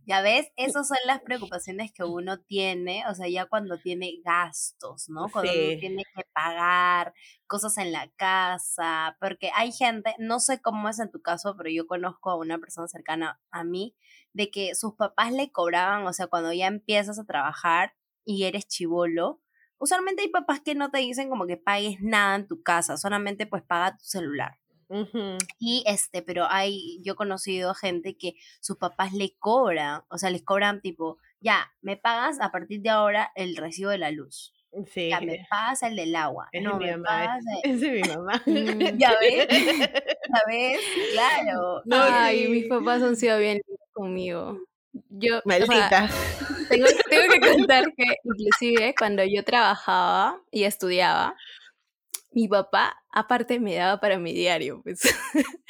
[0.06, 5.08] Ya ves, esas son las preocupaciones que uno tiene, o sea, ya cuando tiene gastos,
[5.08, 5.28] ¿no?
[5.32, 7.12] Cuando uno tiene que pagar
[7.46, 11.70] cosas en la casa, porque hay gente, no sé cómo es en tu caso, pero
[11.70, 13.96] yo conozco a una persona cercana a mí,
[14.32, 18.68] de que sus papás le cobraban, o sea, cuando ya empiezas a trabajar y eres
[18.68, 19.42] chivolo,
[19.78, 23.46] usualmente hay papás que no te dicen como que pagues nada en tu casa, solamente
[23.46, 24.58] pues paga tu celular.
[25.58, 30.30] Y este, pero hay, yo he conocido gente que sus papás le cobran, o sea,
[30.30, 34.52] les cobran tipo, ya, me pagas a partir de ahora el recibo de la luz.
[34.92, 35.08] Sí.
[35.08, 36.48] Ya me pagas el del agua.
[36.52, 37.38] Es no, mi mamá.
[37.64, 38.42] Es, mi mamá.
[38.98, 40.80] ya ves, ya ves,
[41.12, 41.82] claro.
[41.84, 43.60] No, Ay, mis papás han sido bien
[43.92, 44.58] conmigo.
[45.10, 46.08] Yo, Maldita.
[46.68, 51.34] tengo, tengo que contar que inclusive cuando yo trabajaba y estudiaba,
[52.36, 55.00] mi papá aparte me daba para mi diario, pues.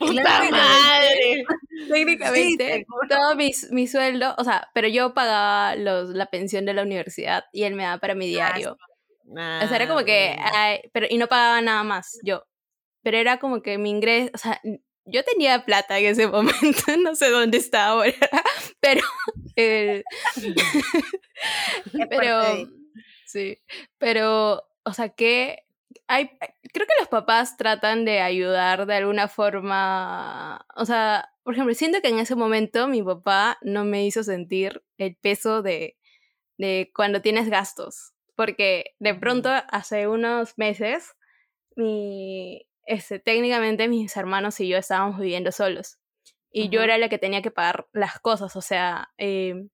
[0.00, 1.44] ¡Puta madre!
[1.88, 7.44] Técnicamente, todo mi, sueldo, o sea, pero yo pagaba los, la pensión de la universidad
[7.52, 8.76] y él me daba para mi ah, diario.
[9.28, 9.32] o
[9.68, 10.36] sea, era como que,
[10.92, 12.42] pero, y no pagaba nada más, yo.
[13.04, 14.60] Pero era como que mi ingreso, o sea,
[15.04, 18.12] yo tenía plata en ese momento, no sé dónde está ahora,
[18.80, 19.02] pero,
[19.54, 20.02] pero,
[23.24, 23.60] sí,
[23.98, 25.67] pero, o sea, que
[26.06, 26.30] hay,
[26.72, 32.00] creo que los papás tratan de ayudar de alguna forma, o sea, por ejemplo, siento
[32.02, 35.96] que en ese momento mi papá no me hizo sentir el peso de,
[36.58, 41.14] de cuando tienes gastos, porque de pronto hace unos meses,
[41.76, 45.98] mi, este, técnicamente mis hermanos y yo estábamos viviendo solos
[46.50, 49.68] y yo era la que tenía que pagar las cosas, o sea, eh,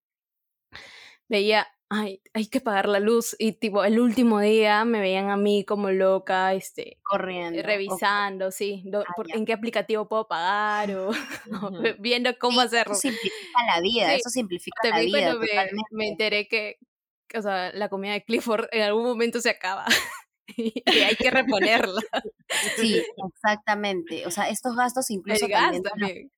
[1.29, 3.37] veía ay, hay que pagar la luz.
[3.39, 7.63] Y tipo, el último día me veían a mí como loca, este, corriendo.
[7.63, 11.11] Revisando, sí, ah, en qué aplicativo puedo pagar o,
[11.99, 12.93] viendo cómo hacerlo.
[12.93, 15.35] Eso simplifica la vida, eso simplifica la vida.
[15.39, 16.79] Me, me, enteré que,
[17.35, 19.87] o sea, la comida de Clifford en algún momento se acaba.
[20.57, 22.01] y hay que reponerla.
[22.77, 24.27] Sí, exactamente.
[24.27, 25.83] O sea, estos gastos incluso también,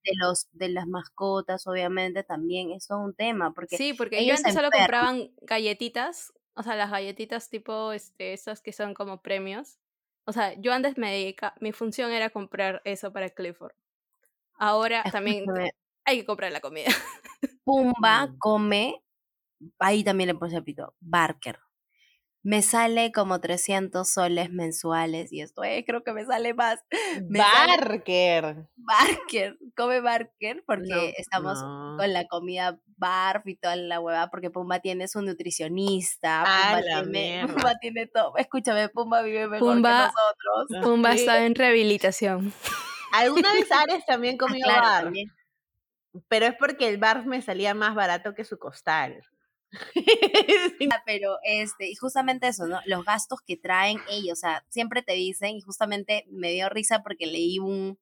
[0.04, 3.52] De, los de las mascotas, obviamente, también es un tema.
[3.52, 8.62] Porque sí, porque ellos antes solo compraban galletitas, o sea, las galletitas tipo este, esas
[8.62, 9.78] que son como premios.
[10.24, 13.74] O sea, yo antes me dedica, mi función era comprar eso para Clifford.
[14.58, 15.44] Ahora también
[16.04, 16.90] hay que comprar la comida.
[17.64, 19.02] Pumba come,
[19.78, 21.58] ahí también le puse pito, Barker
[22.46, 26.78] me sale como 300 soles mensuales y esto eh, creo que me sale más.
[27.28, 28.68] Barker.
[28.76, 34.78] Barker, come Barker porque estamos con la comida barf y toda la hueva porque Pumba
[34.78, 38.36] tiene su nutricionista, Pumba, tiene, Pumba tiene todo.
[38.36, 40.84] Escúchame, Pumba vive mejor que nosotros.
[40.84, 42.52] Pumba está en rehabilitación.
[43.10, 45.12] ¿Alguna vez Ares también comió ah, bar?
[46.28, 49.20] Pero es porque el bar me salía más barato que su costal.
[50.92, 52.80] Ah, pero este, y justamente eso, ¿no?
[52.86, 57.02] Los gastos que traen ellos, o sea, siempre te dicen, y justamente me dio risa
[57.02, 57.98] porque leí un,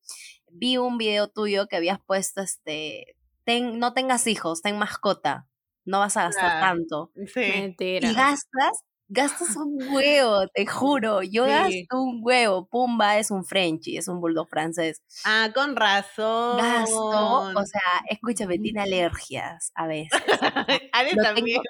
[0.51, 5.49] vi un video tuyo que habías puesto, este, ten, no tengas hijos, ten mascota,
[5.85, 7.13] no vas a gastar tanto.
[7.27, 7.75] Sí.
[7.79, 11.23] Y gastas gastas un huevo, te juro.
[11.23, 12.67] Yo gasto un huevo.
[12.67, 15.03] Pumba es un Frenchy, es un bulldog francés.
[15.25, 16.59] Ah, con razón.
[16.59, 20.11] Gasto, o sea, escúchame, tiene alergias a veces.
[21.17, 21.61] lo, también.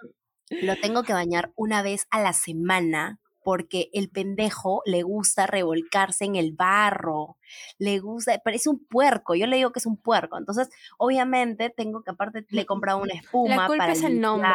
[0.51, 5.47] Tengo, lo tengo que bañar una vez a la semana porque el pendejo le gusta
[5.47, 7.37] revolcarse en el barro,
[7.79, 12.03] le gusta, parece un puerco, yo le digo que es un puerco, entonces obviamente tengo
[12.03, 14.51] que aparte le he comprado una espuma la culpa para es el nombre.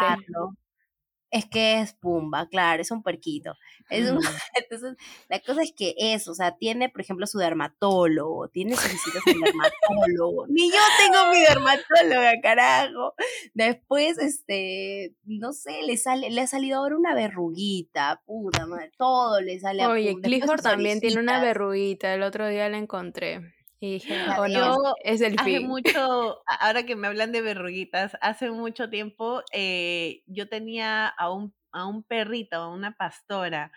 [1.31, 3.53] Es que es Pumba, claro, es un puerquito.
[3.89, 4.19] Es un,
[4.55, 4.95] entonces,
[5.27, 9.21] la cosa es que eso, o sea, tiene, por ejemplo, su dermatólogo, tiene sus visitas
[9.27, 10.47] al dermatólogo.
[10.47, 13.13] Ni yo tengo mi dermatóloga, carajo.
[13.53, 19.39] Después, este, no sé, le sale, le ha salido ahora una verruguita, puta madre, todo
[19.41, 23.58] le sale a Oye, Clifford también tiene una verruguita, el otro día la encontré.
[23.81, 28.51] Y dije, oh, no, es el hace mucho, ahora que me hablan de verruguitas, hace
[28.51, 33.71] mucho tiempo eh, yo tenía a un, a un perrito, a una pastora,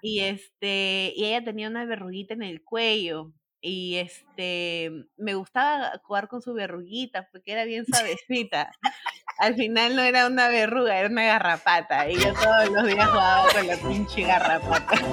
[0.00, 3.32] y este, y ella tenía una verruguita en el cuello
[3.66, 8.70] y este me gustaba jugar con su verruguita porque era bien suavecita.
[9.38, 12.08] Al final no era una verruga, era una garrapata.
[12.08, 14.96] Y yo todos los días jugaba con la pinche garrapata.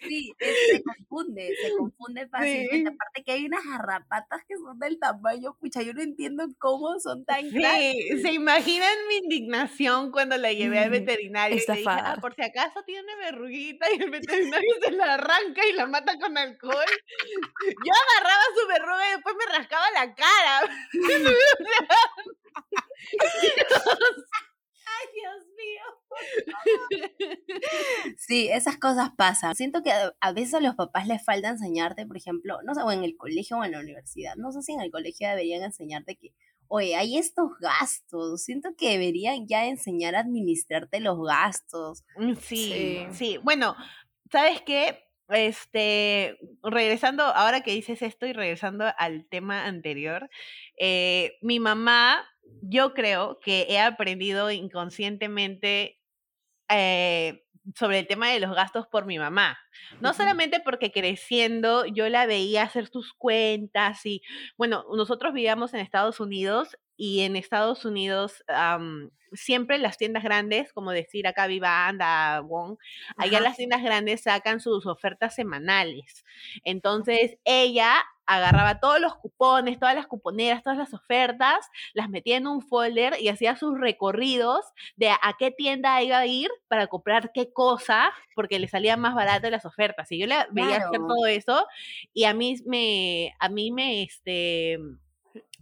[0.00, 2.90] Sí, se confunde, se confunde fácilmente.
[2.90, 7.24] Aparte que hay unas garrapatas que son del tamaño, pucha, yo no entiendo cómo son
[7.24, 11.56] tan sí, se imaginan mi indignación cuando la llevé al veterinario.
[11.56, 15.66] y le dije, ah, por si acaso tiene verruguita y el veterinario se la arranca
[15.68, 16.84] y la mata con alcohol.
[17.84, 20.60] Yo agarraba su verruga y después me rascaba la cara.
[24.86, 25.82] Ay, Dios mío.
[28.18, 29.54] Sí, esas cosas pasan.
[29.54, 32.90] Siento que a veces a los papás les falta enseñarte, por ejemplo, no sé, o
[32.90, 34.34] en el colegio o en la universidad.
[34.36, 36.32] No sé si en el colegio deberían enseñarte que,
[36.68, 38.42] oye, hay estos gastos.
[38.42, 42.04] Siento que deberían ya enseñar a administrarte los gastos.
[42.16, 43.38] Mm, sí, sí.
[43.42, 43.76] Bueno,
[44.30, 45.05] ¿sabes qué?
[45.28, 50.30] Este, regresando, ahora que dices esto y regresando al tema anterior,
[50.78, 52.24] eh, mi mamá
[52.62, 55.98] yo creo que he aprendido inconscientemente
[56.68, 57.42] eh,
[57.74, 59.58] sobre el tema de los gastos por mi mamá.
[60.00, 64.22] No solamente porque creciendo yo la veía hacer sus cuentas y,
[64.56, 68.44] bueno, nosotros vivíamos en Estados Unidos y en Estados Unidos
[69.32, 72.78] siempre las tiendas grandes, como decir acá Vivanda, Wong,
[73.16, 76.24] allá las tiendas grandes sacan sus ofertas semanales.
[76.64, 82.48] Entonces ella agarraba todos los cupones, todas las cuponeras, todas las ofertas, las metía en
[82.48, 84.64] un folder y hacía sus recorridos
[84.96, 89.14] de a qué tienda iba a ir para comprar qué cosa, porque le salía más
[89.14, 90.10] barato las ofertas.
[90.10, 91.66] Y yo le veía hacer todo eso
[92.12, 94.78] y a mí me, a mí me, este,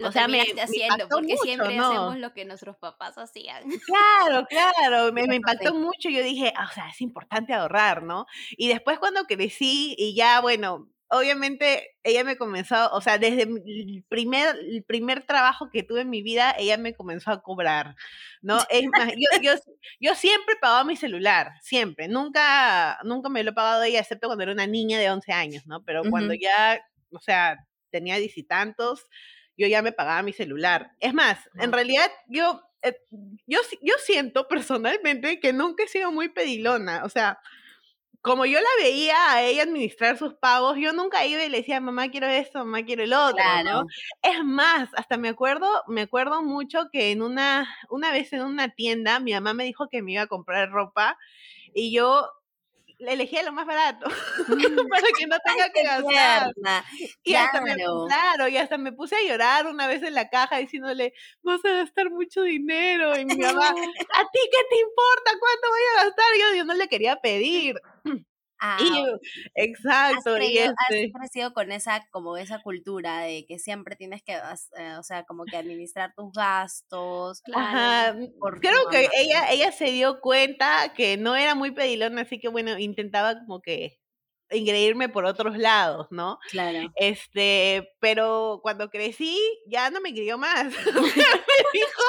[0.05, 3.65] o sea, me, haciendo, porque siempre hacemos lo que nuestros papás hacían.
[3.87, 6.09] Claro, claro, me, me impactó mucho.
[6.09, 8.27] Yo dije, ah, o sea, es importante ahorrar, ¿no?
[8.57, 14.05] Y después cuando crecí y ya, bueno, obviamente ella me comenzó, o sea, desde el
[14.09, 17.95] primer, el primer trabajo que tuve en mi vida, ella me comenzó a cobrar,
[18.43, 18.59] ¿no?
[18.69, 19.53] Es más, yo, yo,
[20.01, 24.43] yo, siempre pagaba mi celular, siempre, nunca, nunca me lo he pagado ella, excepto cuando
[24.43, 25.85] era una niña de 11 años, ¿no?
[25.85, 26.81] Pero cuando ya,
[27.13, 27.59] o sea,
[27.91, 29.07] tenía diez y tantos,
[29.57, 30.93] yo ya me pagaba mi celular.
[31.01, 32.97] Es más, en realidad yo, eh,
[33.47, 37.39] yo, yo siento personalmente que nunca he sido muy pedilona, o sea,
[38.25, 41.79] como yo la veía a ella administrar sus pagos, yo nunca iba y le decía,
[41.79, 43.85] mamá quiero esto, mamá quiero el otro, ¿no?
[44.23, 48.71] Es más, hasta me acuerdo, me acuerdo mucho que en una, una vez en una
[48.71, 51.19] tienda, mi mamá me dijo que me iba a comprar ropa
[51.75, 52.31] y yo
[53.13, 54.07] elegía lo más barato
[54.91, 56.53] para que no tenga que gastar.
[57.23, 57.47] Y claro.
[57.47, 61.15] hasta me, claro, y hasta me puse a llorar una vez en la caja diciéndole,
[61.43, 63.19] vas a gastar mucho dinero.
[63.19, 66.27] Y mi mamá, ¿a ti qué te importa cuánto voy a gastar?
[66.41, 67.77] Yo, yo no le quería pedir.
[68.61, 68.79] Ah,
[69.55, 70.35] exacto.
[70.37, 71.13] Has, y este...
[71.13, 75.45] crecido con esa, como esa cultura de que siempre tienes que, eh, o sea, como
[75.45, 77.43] que administrar tus gastos.
[77.55, 78.17] Ajá.
[78.61, 82.79] Creo que ella, ella se dio cuenta que no era muy pedilona, así que bueno,
[82.79, 83.99] intentaba como que
[84.51, 86.39] ingreírme por otros lados, ¿no?
[86.51, 86.93] Claro.
[86.97, 90.67] Este, pero cuando crecí, ya no me crió más.
[90.85, 92.03] me dijo,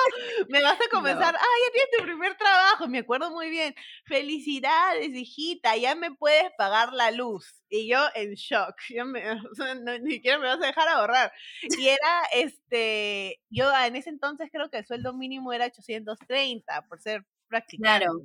[0.50, 3.74] me vas a comenzar, ah, ya tienes tu primer trabajo, me acuerdo muy bien.
[4.06, 7.63] Felicidades, hijita, ya me puedes pagar la luz.
[7.69, 8.76] Y yo en shock,
[10.02, 11.32] ni siquiera me vas a dejar ahorrar.
[11.78, 17.02] Y era, este, yo en ese entonces creo que el sueldo mínimo era 830 por
[17.02, 18.06] ser practicante.
[18.06, 18.21] Claro.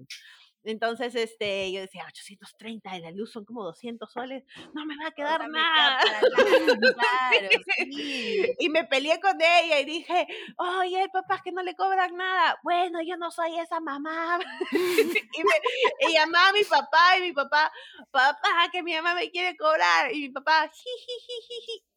[0.65, 4.45] Entonces, este, yo decía, 830 de la luz son como 200 soles,
[4.75, 6.01] no me va a quedar nada.
[6.95, 7.49] claro,
[8.59, 12.59] Y me peleé con ella y dije, oye, papá, que no le cobran nada.
[12.63, 14.39] Bueno, yo no soy esa mamá.
[14.73, 17.73] y, me, llamaba a mi papá y mi papá,
[18.11, 20.13] papá, que mi mamá me quiere cobrar.
[20.15, 20.71] Y mi papá,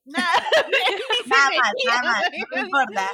[0.05, 0.25] Nada,
[1.25, 3.09] nada más, nada más, no me importa.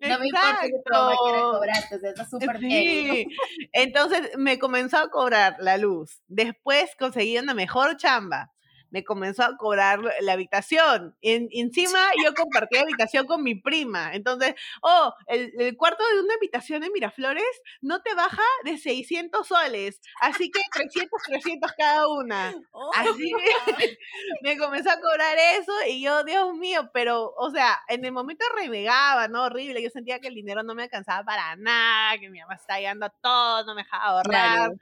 [0.00, 3.28] No me importa que tu mamá quiera cobrarte, o sea, está súper bien.
[3.72, 6.20] Entonces me comenzó a cobrar la luz.
[6.28, 8.51] Después conseguí una mejor chamba
[8.92, 11.16] me comenzó a cobrar la habitación.
[11.22, 14.14] En, encima yo compartí habitación con mi prima.
[14.14, 20.00] Entonces, oh, el, cuarto de una habitación en Miraflores no te baja de 600 soles.
[20.20, 22.54] Así que 300, 300 cada una.
[22.96, 23.32] así
[24.42, 28.44] me comenzó a cobrar eso y yo, Dios mío, pero, o sea, en el momento
[28.54, 29.44] renegaba, ¿no?
[29.44, 29.82] Horrible.
[29.82, 33.10] Yo sentía que el dinero no me alcanzaba para nada, que mi mamá estaba dando
[33.22, 34.72] todo, no me dejaba ahorrar.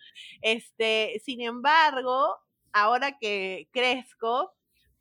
[0.42, 2.40] Este, sin embargo,
[2.72, 4.54] ahora que crezco,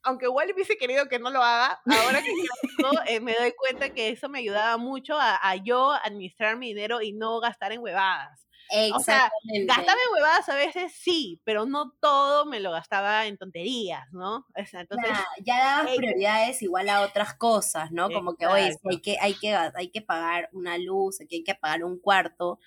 [0.03, 3.89] aunque igual hubiese querido que no lo haga, ahora que crezco, eh, me doy cuenta
[3.93, 8.45] que eso me ayudaba mucho a, yo administrar mi dinero y no gastar en huevadas.
[8.93, 9.32] O sea,
[9.65, 14.45] gastaba en huevadas a veces sí, pero no todo me lo gastaba en tonterías, ¿no?
[14.55, 15.12] entonces,
[15.43, 18.12] ya, dabas prioridades igual a otras cosas, ¿no?
[18.12, 21.84] Como que, oye, hay que, hay, que, hay que pagar una luz, hay que pagar
[21.84, 22.60] un cuarto,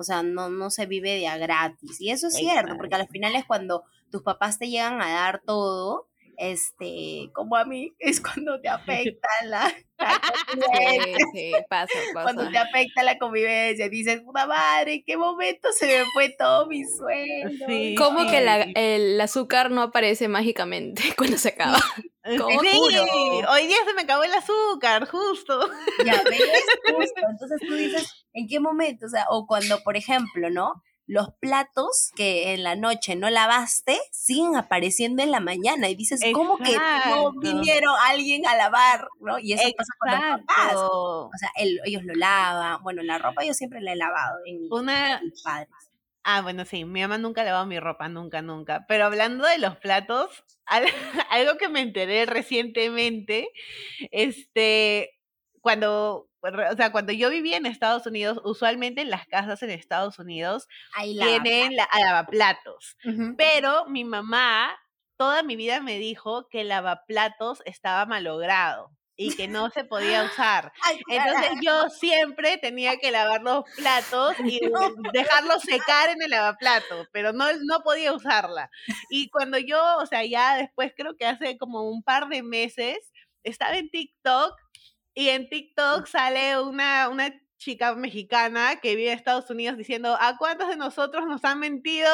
[0.00, 2.00] o sea, no, no se vive de a gratis.
[2.00, 5.42] Y eso es cierto, porque al final es cuando tus papás te llegan a dar
[5.44, 6.08] todo,
[6.40, 9.70] este, como a mí, es cuando te afecta la,
[10.48, 11.66] convivencia.
[12.12, 16.66] Cuando te afecta la convivencia, dices, puta madre, ¿en qué momento se me fue todo
[16.66, 17.94] mi sueño?
[17.98, 18.38] como que
[18.74, 21.78] el azúcar no aparece mágicamente cuando se acaba?
[22.24, 25.58] Sí, hoy día se me acabó el azúcar, justo.
[26.04, 26.40] Ya ves,
[26.96, 27.20] justo.
[27.30, 29.06] Entonces tú dices, ¿en qué momento?
[29.06, 30.82] O sea, o cuando, por ejemplo, ¿no?
[31.10, 36.20] Los platos que en la noche no lavaste siguen apareciendo en la mañana y dices,
[36.32, 36.76] ¿cómo que
[37.08, 39.08] no vinieron alguien a lavar?
[39.18, 39.40] ¿no?
[39.40, 40.74] Y eso pasa con los papás.
[40.76, 42.80] O sea, ellos lo lavan.
[42.84, 45.20] Bueno, la ropa yo siempre la he lavado en, Una...
[45.20, 45.68] mis padres.
[46.22, 48.84] Ah, bueno, sí, mi mamá nunca ha lavado mi ropa, nunca, nunca.
[48.86, 50.44] Pero hablando de los platos,
[51.30, 53.50] algo que me enteré recientemente,
[54.12, 55.18] este,
[55.60, 60.18] cuando o sea, cuando yo vivía en Estados Unidos, usualmente en las casas en Estados
[60.18, 60.68] Unidos
[61.02, 62.96] tienen la, lavaplatos.
[63.36, 64.70] Pero mi mamá
[65.20, 70.24] toda mi vida me dijo que el lavaplatos estaba malogrado y que no se podía
[70.24, 70.72] usar.
[71.10, 74.60] Entonces yo siempre tenía que lavar los platos y
[75.12, 78.70] dejarlos secar en el lavaplato, pero no, no podía usarla.
[79.10, 82.96] Y cuando yo, o sea, ya después creo que hace como un par de meses,
[83.42, 84.56] estaba en TikTok
[85.14, 90.36] y en TikTok sale una, una chica mexicana que vive en Estados Unidos diciendo, ¿a
[90.38, 92.10] cuántos de nosotros nos han mentido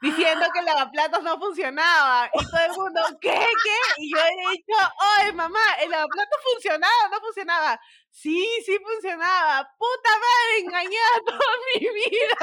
[0.00, 2.30] diciendo que el lavaplatos no funcionaba?
[2.34, 3.30] Y todo el mundo, ¿qué?
[3.30, 4.02] ¿Qué?
[4.02, 4.78] Y yo he dicho,
[5.18, 5.60] ¡ay, mamá!
[5.80, 7.80] El lavaplatos funcionaba, no funcionaba.
[8.12, 9.68] Sí, sí funcionaba.
[9.78, 11.38] Puta madre, engañada toda
[11.74, 12.36] mi vida.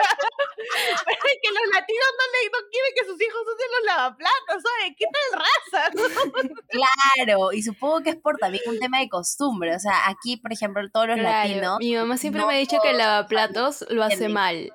[1.05, 4.63] Pero es que los latinos no, le, no quieren que sus hijos usen los lavaplatos,
[4.63, 4.95] ¿sabes?
[4.97, 5.91] ¿Qué tal raza?
[7.15, 9.75] claro, y supongo que es por también un tema de costumbre.
[9.75, 11.77] O sea, aquí, por ejemplo, todos los latinos.
[11.79, 14.73] Mi mamá siempre me ha dicho que el lavaplatos lo hace mal.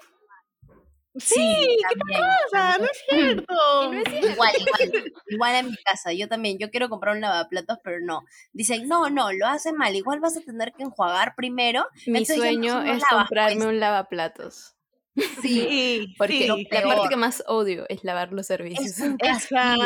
[1.17, 2.17] Sí, ¿qué
[2.51, 2.79] pasa?
[2.79, 3.55] No es cierto.
[4.33, 8.23] Igual, igual, igual en mi casa, yo también, yo quiero comprar un lavaplatos, pero no.
[8.53, 11.87] Dicen, no, no, lo hace mal, igual vas a tener que enjuagar primero.
[12.07, 13.67] Mi sueño es comprarme pues".
[13.67, 14.75] un lavaplatos.
[15.41, 18.87] Sí, porque la parte que más odio es lavar los servicios.
[18.87, 19.85] Es un castigo,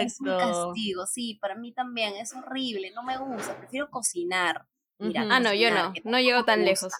[0.00, 4.64] es un castigo, sí, para mí también, es horrible, no me gusta, prefiero cocinar.
[4.98, 6.92] Mira, Ah, no, yo no, no llego tan lejos.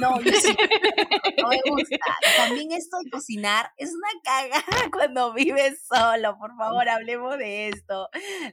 [0.00, 0.56] No, yo sí.
[1.42, 1.96] No me gusta.
[2.36, 6.36] También esto de cocinar es una cagada cuando vives solo.
[6.38, 8.08] Por favor, hablemos de esto.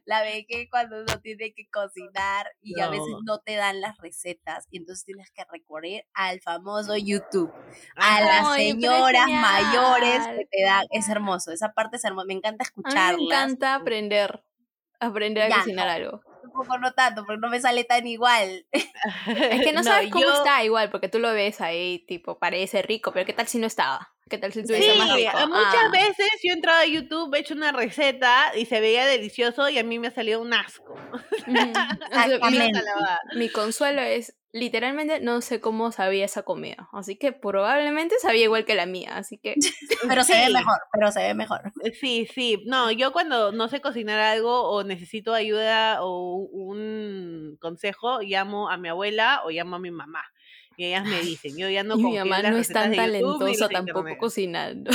[0.05, 3.97] La ve que cuando uno tiene que cocinar y a veces no te dan las
[3.97, 7.51] recetas y entonces tienes que recurrir al famoso YouTube.
[7.95, 10.85] A las señoras mayores que te dan.
[10.91, 11.51] Es hermoso.
[11.51, 12.25] Esa parte es hermosa.
[12.27, 13.17] Me encanta escucharlas.
[13.17, 14.43] me encanta aprender.
[14.99, 16.21] Aprender a cocinar algo
[16.59, 18.65] un poco no tanto, porque no me sale tan igual.
[18.73, 23.11] es que no sabes cómo está igual, porque tú lo ves ahí, tipo, parece rico,
[23.11, 24.13] pero ¿qué tal si no estaba?
[24.29, 25.31] ¿Qué tal si tuviese más rico?
[25.47, 25.91] Muchas ah.
[25.91, 29.79] veces yo he entrado a YouTube, he hecho una receta y se veía delicioso y
[29.79, 30.95] a mí me ha salido un asco.
[33.35, 36.89] mi consuelo es literalmente no sé cómo sabía esa comida.
[36.91, 39.15] Así que probablemente sabía igual que la mía.
[39.15, 39.55] Así que.
[40.07, 41.71] pero se ve mejor, pero se ve mejor.
[41.83, 42.63] Eh, sí, sí.
[42.65, 48.77] No, yo cuando no sé cocinar algo o necesito ayuda o un consejo, llamo a
[48.77, 50.23] mi abuela o llamo a mi mamá.
[50.79, 54.91] Y ellas me dicen, yo ya no Mi mamá no es tan talentosa tampoco cocinando.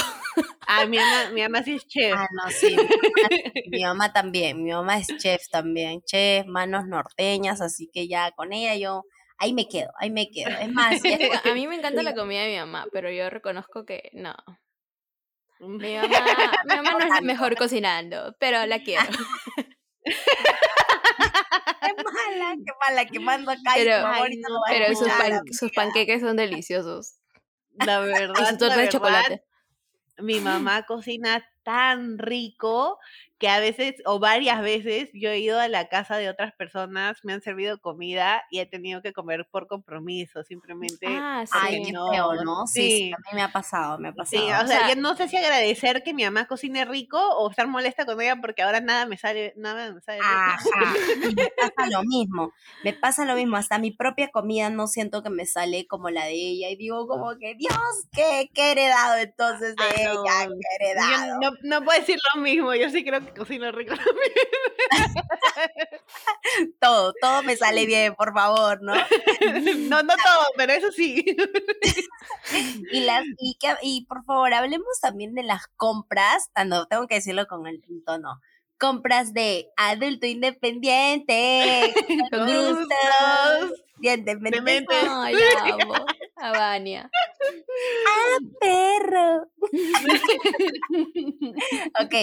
[0.66, 2.14] Ah, mi mamá, mi mamá sí es chef.
[2.16, 2.74] Ah, no, sí.
[3.68, 4.64] Mi mamá, también.
[4.64, 6.00] Mi mamá es chef también.
[6.06, 9.02] Chef, manos norteñas, así que ya con ella yo
[9.36, 10.56] ahí me quedo, ahí me quedo.
[10.58, 11.02] Es más,
[11.44, 14.34] a mí me encanta la comida de mi mamá, pero yo reconozco que no.
[15.60, 16.08] Mi mamá,
[16.64, 19.04] mi mamá no es la mejor cocinando, pero la quiero.
[21.80, 23.72] qué mala, qué mala, quemando acá.
[23.74, 24.04] Pero,
[24.68, 25.08] pero sus,
[25.58, 27.16] sus panqueques son deliciosos.
[27.72, 29.44] La verdad, la de chocolate.
[30.18, 32.98] Mi mamá cocina tan rico
[33.44, 37.22] que a veces o varias veces yo he ido a la casa de otras personas,
[37.24, 41.07] me han servido comida y he tenido que comer por compromiso, simplemente.
[41.11, 41.92] Ah, sí.
[41.92, 42.66] no, ¿no?
[42.66, 44.42] Sí, a mí me ha pasado, me ha pasado.
[44.46, 47.66] Sí, o, sea, yo no sé si agradecer que mi mamá cocine rico o estar
[47.66, 50.57] molesta con ella porque ahora nada me sale, nada me sale Ajá,
[51.37, 55.28] me pasa lo mismo, me pasa lo mismo, hasta mi propia comida no siento que
[55.28, 57.76] me sale como la de ella y digo como que, Dios,
[58.11, 60.48] ¿qué, qué he heredado entonces de ah, ella?
[60.48, 61.40] ¿Qué he heredado?
[61.42, 63.94] no, no puedo decir lo mismo, yo sí creo que cocino rico
[66.80, 68.94] todo, todo me sale bien, por favor, ¿no?
[69.88, 71.24] no, no todo, pero eso sí.
[72.92, 77.06] y, las, y, que, y por favor, hablemos también de las compras, ah, no, tengo
[77.06, 78.40] que decirlo con el tono
[78.78, 81.94] compras de adulto independiente,
[82.30, 84.94] con gustos, independiente.
[85.08, 85.94] Ay, la amo.
[86.37, 87.10] A Vania.
[88.08, 89.48] ¡Ah, perro!
[92.00, 92.14] Ok,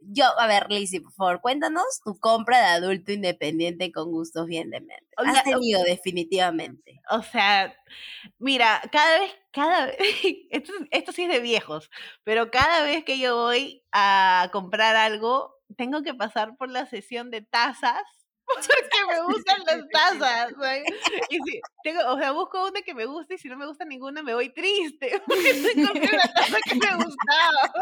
[0.00, 4.70] yo, a ver, Lizzy, por favor, cuéntanos tu compra de adulto independiente con gustos bien
[4.70, 5.06] de mente.
[5.16, 7.00] Has tenido definitivamente.
[7.10, 7.74] O sea,
[8.38, 9.96] mira, cada vez, cada vez,
[10.50, 11.90] esto, esto sí es de viejos,
[12.24, 17.30] pero cada vez que yo voy a comprar algo, tengo que pasar por la sesión
[17.30, 18.02] de tazas
[18.58, 20.52] que me gustan las tazas.
[21.28, 23.84] Y si tengo, o sea, busco una que me guste y si no me gusta
[23.84, 25.22] ninguna me voy triste.
[25.26, 27.72] Porque una taza que me gustaba.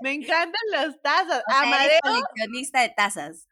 [0.00, 1.42] Me encantan las tazas.
[1.48, 3.48] O sea, coleccionista de tazas.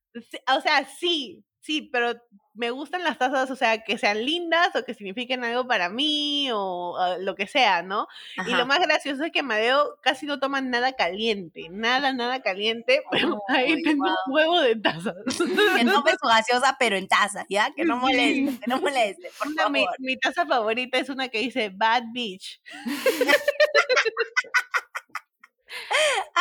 [0.55, 2.15] O sea, sí, sí, pero
[2.55, 6.51] me gustan las tazas, o sea, que sean lindas o que signifiquen algo para mí
[6.53, 8.09] o, lo que sea, ¿no?
[8.47, 13.03] Y lo más gracioso es que Madeo casi no toma nada caliente, nada, nada caliente,
[13.11, 15.15] pero ahí tengo un huevo de tazas.
[15.27, 17.71] Que tome su gaseosa, pero en taza, ¿ya?
[17.75, 19.73] Que no moleste, que no moleste, por favor.
[19.73, 22.61] Mi, mi taza favorita es una que dice Bad Beach.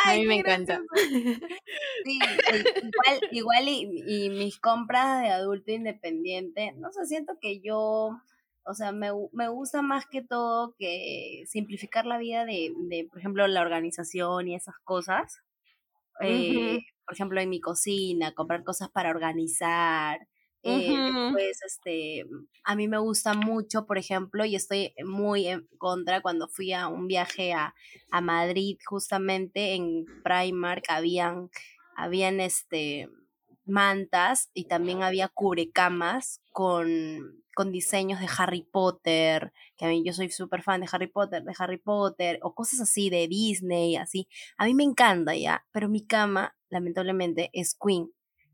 [0.04, 0.80] a mí me encanta.
[2.04, 8.10] Sí, igual, igual y, mis compras de adulto independiente, no sé, siento que yo,
[8.64, 13.20] o sea, me, me gusta más que todo que simplificar la vida de, de por
[13.20, 15.42] ejemplo, la organización y esas cosas.
[16.20, 20.26] Eh, por ejemplo, en mi cocina, comprar cosas para organizar,
[20.62, 22.24] eh, pues este,
[22.64, 26.88] a mí me gusta mucho, por ejemplo, y estoy muy en contra cuando fui a
[26.88, 27.74] un viaje a,
[28.10, 31.50] a Madrid, justamente en Primark habían,
[31.96, 33.08] habían este,
[33.64, 40.12] mantas y también había cubrecamas con, con diseños de Harry Potter, que a mí yo
[40.12, 44.28] soy súper fan de Harry Potter, de Harry Potter, o cosas así de Disney, así.
[44.56, 48.10] A mí me encanta ya, pero mi cama, lamentablemente, es Queen.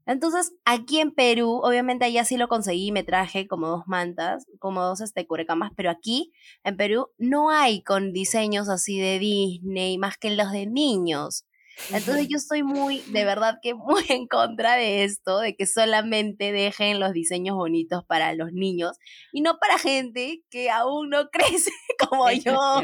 [0.08, 4.82] Entonces, aquí en Perú, obviamente allá sí lo conseguí, me traje como dos mantas, como
[4.82, 6.32] dos este, curecamas, pero aquí
[6.64, 11.44] en Perú no hay con diseños así de Disney, más que los de niños.
[11.90, 16.52] Entonces yo estoy muy, de verdad que muy en contra de esto, de que solamente
[16.52, 18.98] dejen los diseños bonitos para los niños
[19.32, 22.82] y no para gente que aún no crece como yo.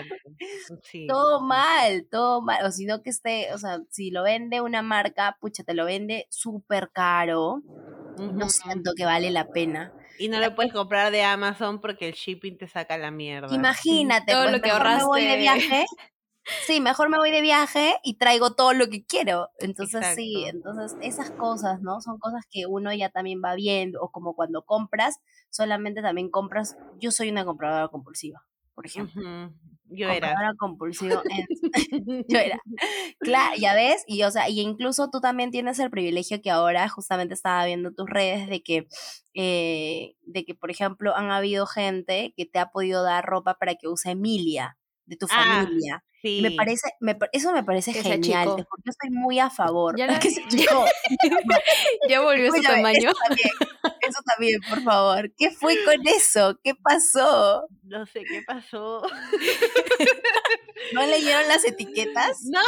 [1.09, 2.65] Todo mal, todo mal.
[2.65, 6.27] O sino que esté, o sea, si lo vende una marca, pucha, te lo vende
[6.31, 7.63] súper caro.
[8.19, 9.93] No siento que vale la pena.
[10.19, 13.53] Y no lo puedes comprar de Amazon porque el shipping te saca la mierda.
[13.53, 15.21] Imagínate, todo pues, lo que ahorraste.
[15.21, 15.85] de viaje
[16.67, 19.51] Sí, mejor me voy de viaje y traigo todo lo que quiero.
[19.59, 22.01] Entonces sí, entonces esas cosas, ¿no?
[22.01, 25.19] Son cosas que uno ya también va viendo, o como cuando compras,
[25.51, 29.23] solamente también compras, yo soy una compradora compulsiva, por ejemplo.
[29.87, 30.55] Yo compradora era.
[30.59, 31.23] compulsiva.
[32.29, 32.59] yo era.
[33.21, 36.89] Claro, ya ves, y o sea, y incluso tú también tienes el privilegio que ahora
[36.89, 38.87] justamente estaba viendo tus redes de que,
[39.35, 43.77] eh, de que, por ejemplo, han habido gente que te ha podido dar ropa para
[43.77, 44.77] que use Emilia
[45.07, 46.05] de tu ah, familia.
[46.25, 49.99] Me parece, me, eso me parece genial, porque yo estoy muy a favor.
[49.99, 50.07] Ya,
[52.09, 53.13] ya volvió su tamaño.
[54.01, 55.31] Eso también, por favor.
[55.37, 56.59] ¿Qué fue con eso?
[56.63, 57.67] ¿Qué pasó?
[57.83, 59.03] No sé qué pasó.
[60.93, 62.43] ¿No leyeron las etiquetas?
[62.45, 62.61] No,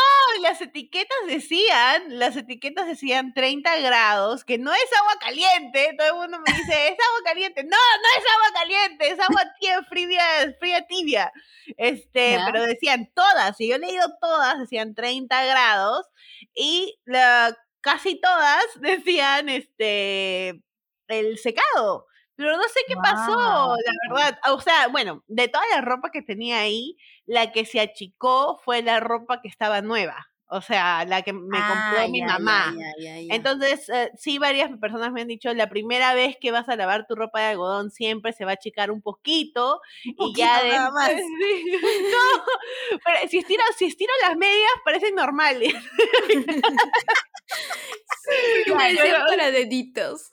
[0.42, 5.94] las etiquetas decían, las etiquetas decían 30 grados, que no es agua caliente.
[5.98, 7.64] Todo el mundo me dice, es agua caliente.
[7.64, 11.32] No, no es agua caliente, es agua tibia, fría, fría tibia.
[11.76, 16.06] Este, pero decían todas, y yo he leído todas, decían 30 grados,
[16.54, 20.60] y la, casi todas decían, este,
[21.08, 22.06] el secado.
[22.36, 24.38] Pero no sé qué pasó, la verdad.
[24.52, 28.82] O sea, bueno, de toda la ropa que tenía ahí, la que se achicó fue
[28.82, 30.26] la ropa que estaba nueva.
[30.48, 32.72] O sea, la que me compró ah, mi mamá.
[33.30, 37.06] Entonces, eh, sí, varias personas me han dicho, la primera vez que vas a lavar
[37.08, 39.80] tu ropa de algodón siempre se va a achicar un poquito.
[40.04, 40.70] y ya de...
[40.70, 41.10] más.
[41.12, 42.44] no,
[43.04, 45.74] pero si estiro, si estiro las medias parecen normales.
[47.46, 48.72] sí,
[49.28, 50.32] para deditos.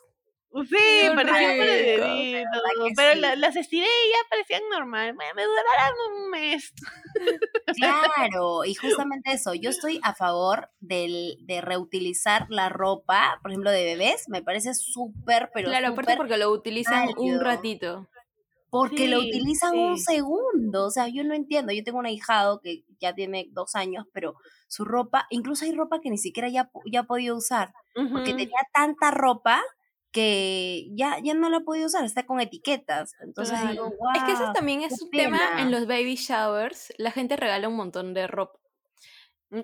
[0.54, 2.62] Sí, parecían deditos,
[2.96, 5.16] pero las estiré y ya parecían normal.
[5.16, 6.74] Me, me durarán un mes.
[7.78, 8.74] Claro, y
[9.08, 14.28] justamente eso, yo estoy a favor del, de reutilizar la ropa, por ejemplo, de bebés,
[14.30, 18.08] me parece súper, pero Claro, aparte porque lo utilizan un ratito.
[18.70, 22.84] Porque lo utilizan un segundo, o sea, yo no entiendo, yo tengo un ahijado que
[23.00, 24.34] ya tiene dos años, pero
[24.68, 27.72] su ropa, incluso hay ropa que ni siquiera ya, ya ha podido usar,
[28.12, 29.62] porque tenía tanta ropa
[30.14, 33.16] que ya, ya no la podido usar, está con etiquetas.
[33.22, 34.12] Entonces digo, wow.
[34.16, 36.94] Es que eso también es un tema en los baby showers.
[36.98, 38.60] La gente regala un montón de ropa.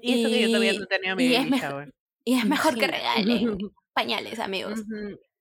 [0.01, 1.93] Y, eso que yo todavía no tenía mi baby shower.
[2.25, 3.57] Y es mejor que regalen
[3.93, 4.81] pañales, amigos.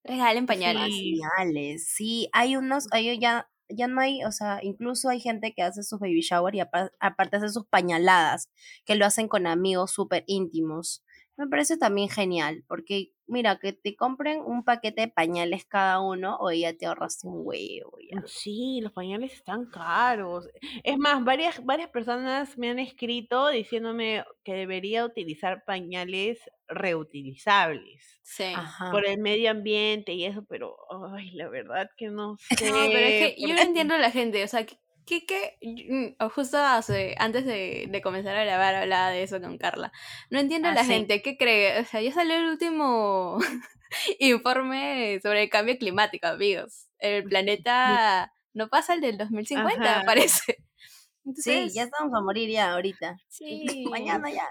[0.04, 0.94] Regalen pañales.
[1.36, 2.28] Pañales, sí.
[2.32, 6.00] Hay unos, hay ya ya no hay, o sea, incluso hay gente que hace sus
[6.00, 8.50] baby shower y aparte hace sus pañaladas,
[8.84, 11.04] que lo hacen con amigos súper íntimos.
[11.36, 16.36] Me parece también genial, porque mira, que te compren un paquete de pañales cada uno
[16.40, 17.96] o ya te ahorraste un huevo.
[18.10, 18.22] Ya.
[18.26, 20.48] Sí, los pañales están caros.
[20.82, 28.18] Es más, varias, varias personas me han escrito diciéndome que debería utilizar pañales reutilizables.
[28.22, 28.52] Sí.
[28.90, 30.76] Por el medio ambiente y eso, pero,
[31.14, 32.48] ay, la verdad que no sé.
[32.72, 34.66] No, pero es que yo no entiendo a la gente, o sea,
[35.08, 35.56] ¿Qué, qué?
[35.62, 39.90] Mm, justo hace, antes de, comenzar a grabar hablaba de eso con Carla.
[40.28, 41.80] No entiendo a ah, la gente, ¿qué cree?
[41.80, 43.38] O sea, ya salió el último
[44.18, 46.88] informe sobre el cambio climático, amigos.
[46.98, 50.58] El planeta no pasa el del 2050, parece.
[51.36, 53.16] sí, ya estamos a morir ya ahorita.
[53.28, 53.86] Sí.
[53.90, 54.46] Mañana ya.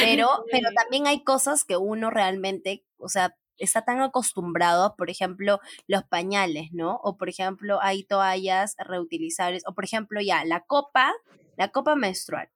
[0.00, 5.60] Pero, pero también hay cosas que uno realmente, o sea, está tan acostumbrado, por ejemplo,
[5.86, 7.00] los pañales, ¿no?
[7.02, 11.12] O por ejemplo, hay toallas reutilizables, o por ejemplo, ya, la copa,
[11.56, 12.48] la copa menstrual.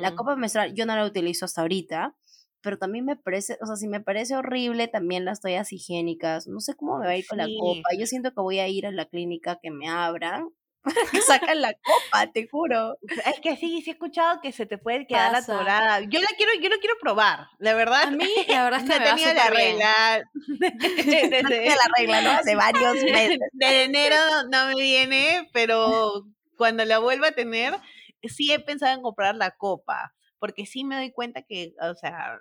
[0.00, 2.16] La copa menstrual yo no la utilizo hasta ahorita,
[2.62, 6.60] pero también me parece, o sea, si me parece horrible también las toallas higiénicas, no
[6.60, 8.86] sé cómo me va a ir con la copa, yo siento que voy a ir
[8.86, 10.48] a la clínica que me abran
[11.12, 12.96] que sacan la copa, te juro.
[13.26, 16.00] Es que sí, sí he escuchado que se te puede quedar atorada.
[16.00, 18.04] Yo la quiero, yo lo quiero probar, la verdad.
[18.04, 20.22] A mí, la verdad es que no he tenido la regla.
[20.58, 22.30] Desde, la regla, ¿no?
[22.30, 23.38] Hace varios meses.
[23.52, 24.16] De enero
[24.50, 26.24] no me viene, pero
[26.56, 27.74] cuando la vuelva a tener,
[28.22, 32.38] sí he pensado en comprar la copa, porque sí me doy cuenta que, o sea,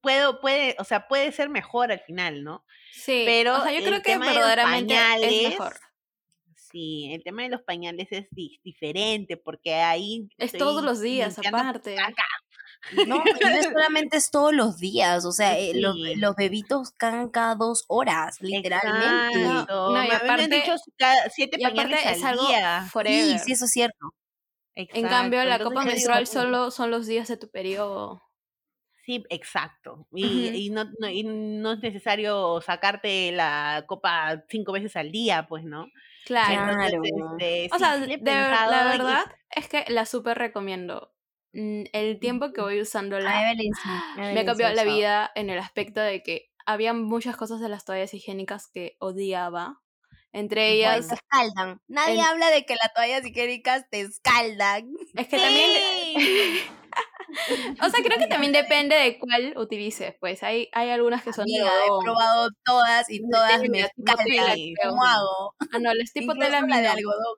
[0.00, 2.64] puedo, puede, o sea, puede ser mejor al final, ¿no?
[2.92, 5.89] Sí, pero o sea, yo creo que verdaderamente es mejor
[6.70, 8.26] Sí, el tema de los pañales es
[8.62, 10.28] diferente porque ahí...
[10.38, 11.96] Es todos los días aparte.
[13.06, 13.24] No, no
[13.62, 18.40] solamente es todos los días, o sea, eh, los, los, bebitos cagan cada dos horas,
[18.40, 19.38] literalmente.
[19.38, 20.74] No, y aparte, dicho
[21.30, 22.88] siete pañales es algo día.
[23.04, 24.14] Sí, sí, eso es cierto.
[24.74, 28.22] En cambio, la copa menstrual solo son los días de tu periodo.
[29.04, 30.06] Sí, exacto.
[30.12, 35.46] Y, y, no, no, y no es necesario sacarte la copa cinco veces al día,
[35.48, 35.86] pues, ¿no?
[36.24, 36.80] Claro.
[37.38, 41.12] Este, o sea, la verdad es que la súper recomiendo.
[41.52, 43.54] Mm, el tiempo que voy usándola
[44.16, 48.14] me cambió la vida en el aspecto de que había muchas cosas de las toallas
[48.14, 49.80] higiénicas que odiaba.
[50.32, 51.08] Entre ellas.
[51.08, 51.80] te escaldan.
[51.88, 54.92] Nadie habla de que las toallas higiénicas te escaldan.
[55.16, 55.70] Es que también.
[57.82, 60.14] o sea, creo que también depende de cuál utilices.
[60.20, 64.58] Pues hay, hay algunas que son Amiga, He probado todas y todas me escaldan.
[64.82, 65.54] ¿Cómo hago?
[65.72, 67.36] Ah, no, las tipo tela la de algodón.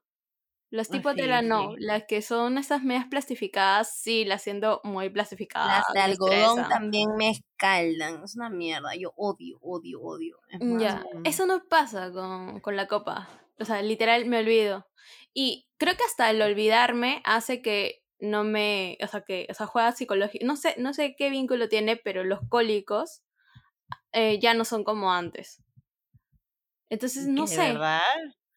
[0.70, 5.84] Los tipo tela no, las que son esas medias plastificadas, sí, las siendo muy plastificadas.
[5.88, 10.38] Las de algodón también me escaldan, es una mierda, yo odio, odio, odio.
[10.80, 13.28] ya, eso no pasa con, con la copa,
[13.60, 14.86] o sea, literal me olvido.
[15.34, 19.66] Y creo que hasta el olvidarme hace que no me, o sea, que, o sea,
[19.66, 23.22] juega psicológico, no sé, no sé qué vínculo tiene, pero los cólicos
[24.12, 25.62] eh, ya no son como antes.
[26.88, 27.72] Entonces, no sé.
[27.72, 28.00] ¿Verdad?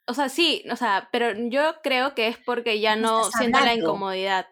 [0.07, 3.73] O sea, sí, o sea, pero yo creo que es porque ya no siento la
[3.73, 4.45] incomodidad.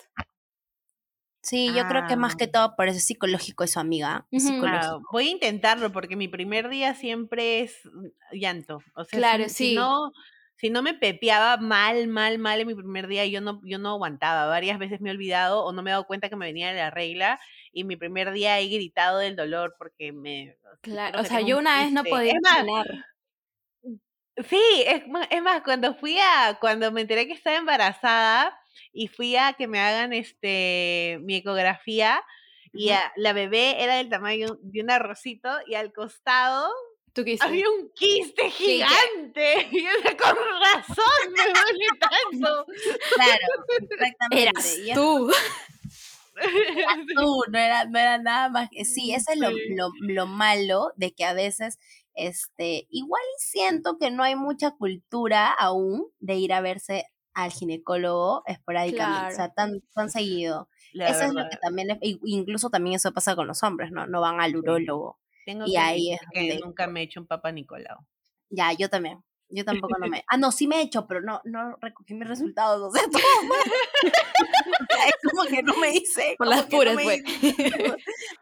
[1.43, 2.51] Sí, yo creo que más que ah.
[2.51, 4.26] todo parece psicológico eso, amiga.
[5.11, 7.82] voy a intentarlo porque mi primer día siempre es
[8.32, 8.80] llanto.
[8.95, 9.76] O sea, claro, sí.
[9.76, 10.11] no,
[10.56, 13.89] si no me pepeaba mal, mal, mal en mi primer día, yo no, yo no
[13.89, 14.45] aguantaba.
[14.47, 16.80] Varias veces me he olvidado o no me he dado cuenta que me venía de
[16.80, 17.39] la regla
[17.72, 20.58] y mi primer día he gritado del dolor porque me...
[20.82, 22.86] Claro, o sea, yo una vez no podía ganar.
[24.49, 28.58] Sí, es, es más, cuando fui a, cuando me enteré que estaba embarazada
[28.91, 32.24] y fui a que me hagan este mi ecografía
[32.74, 36.72] y la bebé era del tamaño de un arrocito y al costado
[37.41, 39.68] había un quiste gigante.
[39.72, 42.66] Y yo con razón me duele tanto.
[43.16, 43.47] Claro,
[43.89, 44.41] exactamente.
[44.41, 45.32] Eras tú.
[46.78, 48.86] Eras tú, no era, no era nada más que.
[48.86, 51.78] Sí, eso es lo, lo, lo malo de que a veces
[52.16, 58.43] este, igual siento que no hay mucha cultura aún de ir a verse al ginecólogo
[58.45, 60.70] esporádicamente, o sea, tan, tan seguido.
[60.93, 64.05] eso es lo que también, incluso también eso pasa con los hombres, ¿no?
[64.05, 65.18] No van al urólogo.
[65.46, 67.98] Tengo y ahí es que nunca me he hecho un papá Nicolau.
[68.50, 69.24] Ya, yo también.
[69.50, 70.24] Yo tampoco no me.
[70.28, 72.82] Ah, no, sí me he hecho, pero no, no recogí mis resultados.
[72.82, 73.22] O sea, todo
[75.06, 76.36] es como que no me hice.
[76.38, 77.22] Por las puras, pues.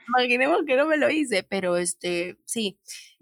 [0.07, 2.79] Imaginemos que no me lo hice, pero este, sí.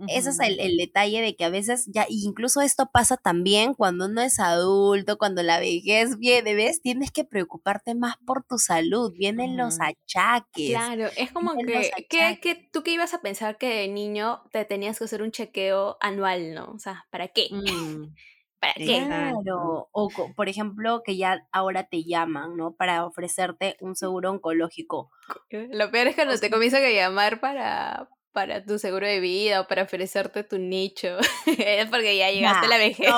[0.07, 4.05] Ese es el, el, detalle de que a veces ya, incluso esto pasa también cuando
[4.05, 6.81] uno es adulto, cuando la vejez viene, ¿ves?
[6.81, 10.69] Tienes que preocuparte más por tu salud, vienen los achaques.
[10.69, 14.63] Claro, es como que, que, que, tú que ibas a pensar que de niño te
[14.65, 16.71] tenías que hacer un chequeo anual, ¿no?
[16.71, 17.49] O sea, ¿para qué?
[17.51, 18.15] Mm.
[18.59, 19.03] ¿Para qué?
[19.05, 19.89] Claro.
[19.91, 22.73] O, por ejemplo, que ya ahora te llaman, ¿no?
[22.73, 25.11] Para ofrecerte un seguro oncológico.
[25.49, 29.61] Lo peor es que no te comienzan a llamar para, para tu seguro de vida
[29.61, 31.17] o para ofrecerte tu nicho.
[31.45, 33.07] es porque ya llegaste a la vejez.
[33.07, 33.15] No,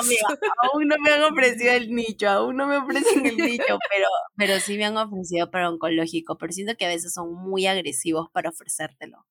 [0.72, 4.06] aún no me han ofrecido el nicho, aún no me ofrecen el nicho, pero,
[4.36, 8.28] pero sí me han ofrecido para oncológico, pero siento que a veces son muy agresivos
[8.32, 9.26] para ofrecértelo.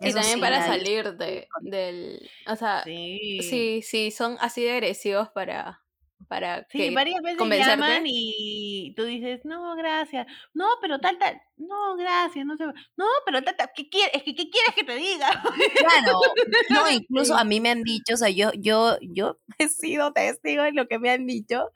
[0.00, 2.28] y también para salir de, del...
[2.46, 5.82] O sea, sí, sí, son así de agresivos para,
[6.28, 11.96] para sí, varias veces llaman y tú dices, no, gracias, no, pero tal, tal, no,
[11.96, 12.64] gracias, no sé,
[12.96, 14.14] no, pero tal, ¿qué quieres?
[14.14, 15.30] Es que, ¿qué quieres que te diga?
[15.76, 16.20] Claro,
[16.70, 20.62] no, incluso a mí me han dicho, o sea, yo, yo, yo he sido testigo
[20.62, 21.70] de lo que me han dicho,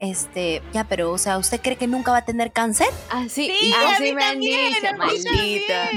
[0.00, 2.88] este, ya, pero, o sea, ¿usted cree que nunca va a tener cáncer?
[3.10, 5.90] Ah, sí, así me han dicho, maldita.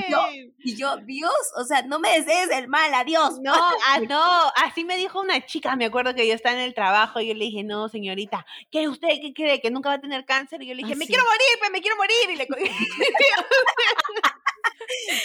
[0.62, 3.40] Y yo, Dios, o sea, no me desees el mal, adiós.
[3.42, 4.24] No, ah, no,
[4.58, 7.34] así me dijo una chica, me acuerdo que yo estaba en el trabajo y yo
[7.34, 9.62] le dije, no, señorita, ¿qué usted qué cree?
[9.62, 10.62] ¿Que nunca va a tener cáncer?
[10.62, 12.30] Y yo le dije, ah, me quiero morir, pues, me quiero morir.
[12.30, 12.48] Y le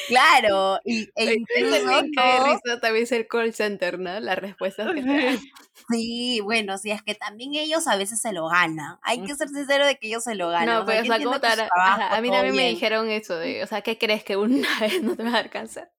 [0.09, 4.21] Claro, y e incluso también es el call center, ¿no?
[4.21, 5.39] La respuesta que te
[5.91, 8.99] Sí, bueno, sí, es que también ellos a veces se lo ganan.
[9.03, 10.81] Hay que ser sincero de que ellos se lo ganan.
[10.81, 13.99] No, pero o sea, ¿cómo a mí también me dijeron eso de, o sea, ¿qué
[13.99, 15.91] crees que una vez no te va a cáncer?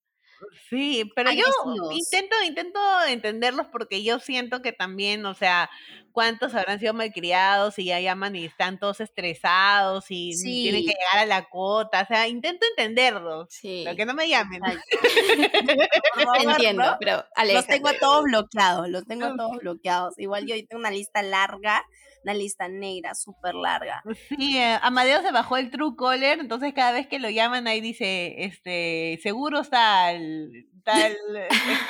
[0.70, 1.44] Sí, pero yo
[1.92, 5.70] intento, intento entenderlos porque yo siento que también, o sea,
[6.12, 11.20] cuántos habrán sido malcriados y ya llaman y están todos estresados y tienen que llegar
[11.20, 13.82] a la cuota, o sea, intento entenderlos, sí.
[13.84, 14.62] pero que no me llamen.
[16.40, 20.18] Entiendo, pero Los tengo a todos bloqueados, los tengo a todos bloqueados.
[20.18, 21.86] Igual yo tengo una lista larga
[22.26, 24.02] una lista negra súper larga.
[24.30, 27.82] Sí, eh, Amadeo se bajó el True Caller, entonces cada vez que lo llaman ahí
[27.82, 30.52] dice, este, seguro tal,
[30.84, 31.16] tal,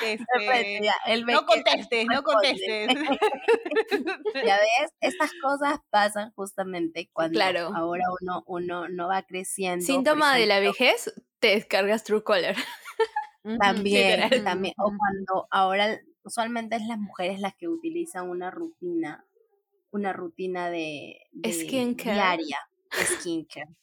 [0.03, 0.19] este,
[1.07, 2.87] este no contestes, no contestes.
[4.45, 7.41] ya ves, estas cosas pasan justamente cuando
[7.73, 9.85] ahora uno, uno no va creciendo.
[9.85, 12.57] Síntoma de la vejez, te descargas True Caller.
[13.59, 19.23] También, también, o cuando ahora usualmente es las mujeres las que utilizan una rutina
[19.95, 22.57] una rutina de, diaria
[22.91, 23.75] de skincare.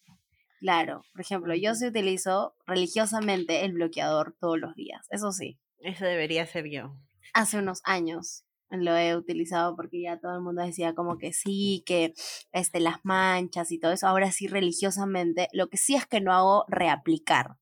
[0.60, 5.58] Claro, por ejemplo, yo sí utilizo religiosamente el bloqueador todos los días, eso sí.
[5.78, 6.94] Eso debería ser yo.
[7.34, 11.82] Hace unos años lo he utilizado porque ya todo el mundo decía como que sí,
[11.84, 12.14] que
[12.52, 14.06] este, las manchas y todo eso.
[14.06, 17.56] Ahora sí, religiosamente, lo que sí es que no hago reaplicar,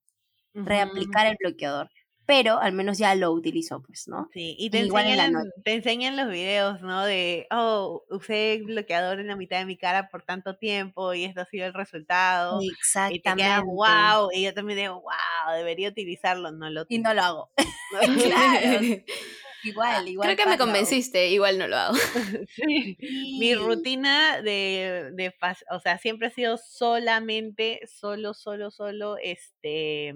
[0.53, 1.89] reaplicar el bloqueador
[2.25, 4.29] pero al menos ya lo utilizo, pues, ¿no?
[4.33, 7.05] Sí, y te, enseñan, te enseñan los videos, ¿no?
[7.05, 11.41] De, oh, usé bloqueador en la mitad de mi cara por tanto tiempo y esto
[11.41, 12.59] ha sido el resultado.
[12.61, 13.17] Exactamente.
[13.17, 17.13] Y te quedas, wow, y yo también digo, wow, debería utilizarlo, no lo Y no
[17.13, 17.51] lo hago.
[18.23, 18.79] claro.
[19.63, 20.27] Igual, igual.
[20.27, 21.95] Creo que me convenciste, igual no lo hago.
[23.39, 25.33] Mi rutina de, de,
[25.69, 30.13] o sea, siempre ha sido solamente, solo, solo, solo, este,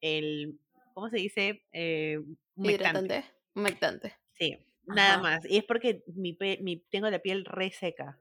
[0.00, 0.58] el
[0.98, 1.62] ¿cómo se dice?
[1.70, 2.18] Eh,
[2.56, 3.24] Hidratante.
[3.54, 4.16] Humectante.
[4.34, 5.44] Sí, nada más.
[5.48, 8.18] Y es porque mi, mi, tengo la piel reseca.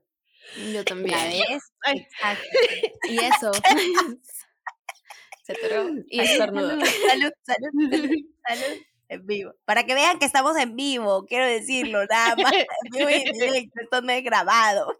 [0.71, 1.17] Yo también.
[1.17, 1.71] ves?
[1.87, 2.45] Exacto.
[3.09, 3.51] Y eso.
[5.43, 6.27] Se atoró y.
[6.27, 7.71] Salud, salud, salud,
[8.47, 8.81] salud.
[9.09, 9.55] En vivo.
[9.65, 12.53] Para que vean que estamos en vivo, quiero decirlo, nada más.
[12.53, 14.95] esto no es grabado.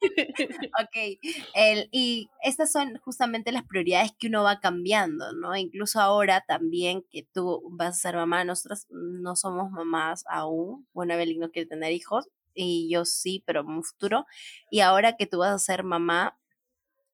[0.82, 1.18] ok,
[1.54, 5.56] el, y estas son justamente las prioridades que uno va cambiando, ¿no?
[5.56, 11.14] Incluso ahora también que tú vas a ser mamá, nosotros no somos mamás aún, bueno,
[11.14, 14.26] Evelyn no quiere tener hijos, y yo sí, pero en un futuro,
[14.70, 16.38] y ahora que tú vas a ser mamá,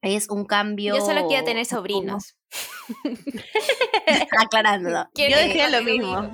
[0.05, 0.97] es un cambio...
[0.97, 2.37] Yo solo quiero tener sobrinos.
[4.39, 5.09] Aclarando.
[5.15, 6.31] Yo decía lo mismo.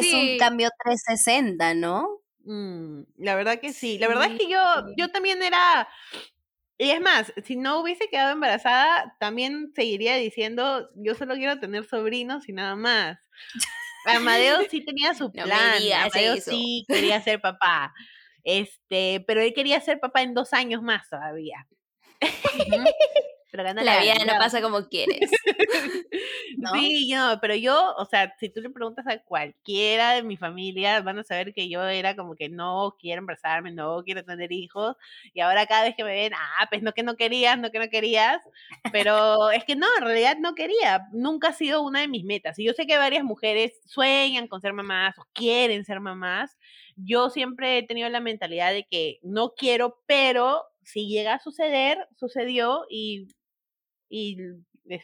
[0.00, 2.08] es un cambio 360, ¿no?
[2.48, 3.98] Mm, la verdad que sí.
[3.98, 4.58] La verdad es que yo,
[4.96, 5.86] yo también era.
[6.78, 11.84] Y es más, si no hubiese quedado embarazada, también seguiría diciendo, yo solo quiero tener
[11.84, 13.18] sobrinos y nada más.
[14.06, 15.76] Amadeo sí tenía su plan.
[15.94, 17.92] Amadeo sí quería ser papá.
[18.44, 21.66] Este, pero él quería ser papá en dos años más todavía.
[23.52, 25.30] La, vida no pasa como quieres.
[26.72, 31.00] Sí, no, pero yo, o sea, si tú le preguntas a cualquiera de mi familia,
[31.02, 34.96] van a saber que yo era como que no quiero embarazarme, no quiero tener hijos,
[35.32, 37.78] y ahora cada vez que me ven, ah, pues no que no querías, no que
[37.78, 38.42] no querías,
[38.92, 42.58] pero es que no, en realidad no quería, nunca ha sido una de mis metas,
[42.58, 46.56] y yo sé que varias mujeres sueñan con ser mamás o quieren ser mamás,
[46.96, 51.98] yo siempre he tenido la mentalidad de que no quiero, pero si llega a suceder,
[52.16, 53.28] sucedió y
[54.08, 54.36] y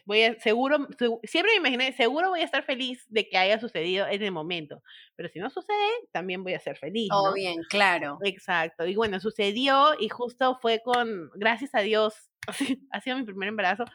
[0.05, 0.87] voy a, seguro,
[1.23, 4.81] siempre me imaginé, seguro voy a estar feliz de que haya sucedido en el momento,
[5.15, 7.09] pero si no sucede, también voy a ser feliz.
[7.09, 8.17] Todo bien, claro.
[8.23, 12.31] Exacto, y bueno, sucedió y justo fue con, gracias a Dios,
[12.91, 13.85] ha sido mi primer embarazo,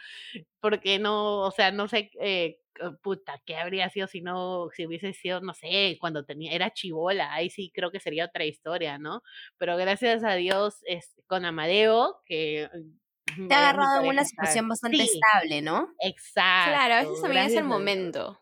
[0.60, 2.58] porque no, o sea, no sé, eh,
[3.02, 7.32] puta, ¿qué habría sido si no, si hubiese sido, no sé, cuando tenía, era chivola,
[7.32, 9.22] ahí sí creo que sería otra historia, ¿no?
[9.58, 12.68] Pero gracias a Dios, es, con Amadeo, que
[13.48, 15.94] te ha agarrado en una situación bastante estable, ¿no?
[16.00, 16.70] Exacto.
[16.70, 18.40] Claro, a veces también es el momento.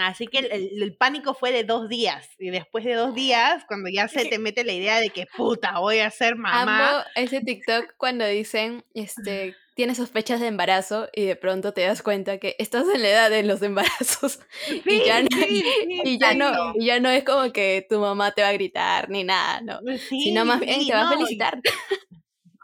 [0.00, 2.28] Así que el, pánico fue de dos días.
[2.38, 5.78] Y después de dos días, cuando ya se te mete la idea de que puta,
[5.78, 6.90] voy a ser mamá.
[6.90, 12.02] Amo ese TikTok cuando dicen, este, tienes sospechas de embarazo y de pronto te das
[12.02, 14.40] cuenta que estás en la edad de los embarazos.
[14.84, 18.42] y, ya no, y, ya no, y ya no es como que tu mamá te
[18.42, 19.78] va a gritar ni nada, ¿no.
[19.98, 21.60] Sino más bien te va a felicitar.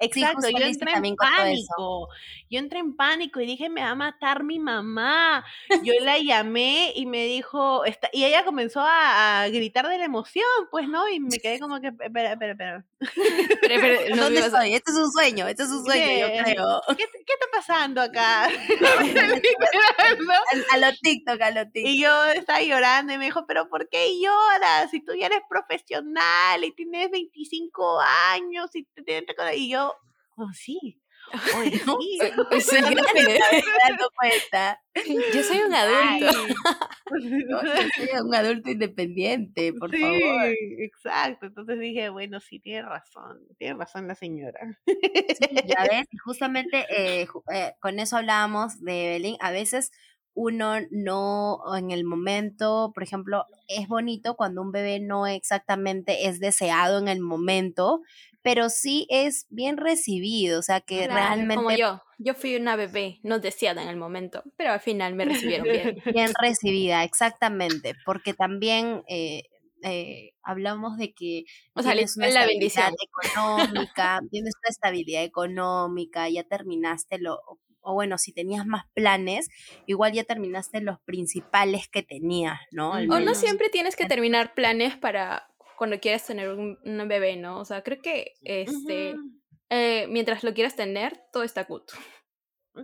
[0.04, 2.08] Exacto, yo entré en pánico.
[2.50, 5.44] Yo entré en pánico y dije, me va a matar mi mamá.
[5.82, 7.82] Yo la llamé y me dijo,
[8.12, 11.08] y ella comenzó a, gritar de la emoción, pues, ¿no?
[11.08, 12.84] Y me quedé como que, espera, espera, espera.
[13.60, 14.74] pero, ¿Dónde estoy?
[14.74, 16.82] Esto es un sueño, esto es un sueño, yo creo.
[16.96, 18.44] ¿Qué, ¿Qué, está pasando acá?
[18.44, 18.48] a,
[20.78, 21.90] lo TikTok, a lo TikTok.
[21.90, 24.90] Y yo estaba llorando y me dijo, pero ¿por qué lloras?
[24.90, 29.24] Si tú ya eres profesional y tienes 25 años y, te,
[29.56, 29.93] y yo,
[30.36, 31.00] oh sí,
[31.56, 32.18] Oye, sí.
[32.60, 32.82] Soy
[35.34, 36.46] Yo soy un adulto.
[37.48, 37.58] yo
[37.96, 40.54] soy un adulto independiente, por sí, favor.
[40.78, 41.46] Exacto.
[41.46, 43.40] Entonces dije, bueno, sí, tiene razón.
[43.58, 44.78] Tiene razón la señora.
[45.66, 49.36] ya ves, justamente eh, eh, con eso hablábamos de Evelyn.
[49.40, 49.90] A veces
[50.34, 56.40] uno no en el momento, por ejemplo, es bonito cuando un bebé no exactamente es
[56.40, 58.02] deseado en el momento,
[58.44, 61.56] pero sí es bien recibido, o sea que realmente...
[61.56, 65.24] Como yo, yo fui una bebé no deseada en el momento, pero al final me
[65.24, 65.96] recibieron bien.
[66.14, 69.44] Bien recibida, exactamente, porque también eh,
[69.82, 72.94] eh, hablamos de que o sea, tienes una la bendición
[73.32, 77.40] económica, tienes una estabilidad económica, ya terminaste lo,
[77.80, 79.48] o bueno, si tenías más planes,
[79.86, 82.90] igual ya terminaste los principales que tenías, ¿no?
[82.90, 87.60] o no siempre tienes que terminar planes para cuando quieres tener un, bebé, ¿no?
[87.60, 89.14] O sea, creo que este,
[89.70, 91.82] eh, mientras lo quieras tener, todo está good.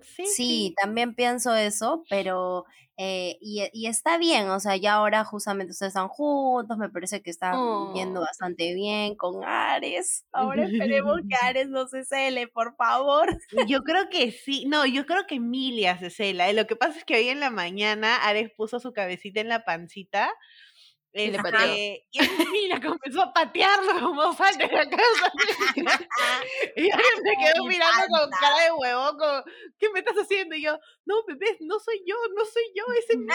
[0.02, 2.64] Sí, sí, también pienso eso, pero
[3.02, 7.30] eh, y, está bien, o sea, ya ahora justamente ustedes están juntos, me parece que
[7.30, 8.24] están yendo oh.
[8.24, 10.26] bastante bien con Ares.
[10.32, 13.40] Ahora esperemos que Ares no se cele, por favor.
[13.66, 16.52] Yo creo que sí, no, yo creo que Emilia se cela.
[16.52, 19.64] Lo que pasa es que hoy en la mañana Ares puso su cabecita en la
[19.64, 20.30] pancita
[21.12, 22.06] y, le este,
[22.56, 25.32] y la comenzó a patearlo como falta de la casa.
[26.76, 29.44] y yo me quedó mirando con cara de huevo, como,
[29.78, 30.54] ¿qué me estás haciendo?
[30.54, 33.34] Y yo, no, bebé, no soy yo, no soy yo, es Emilia.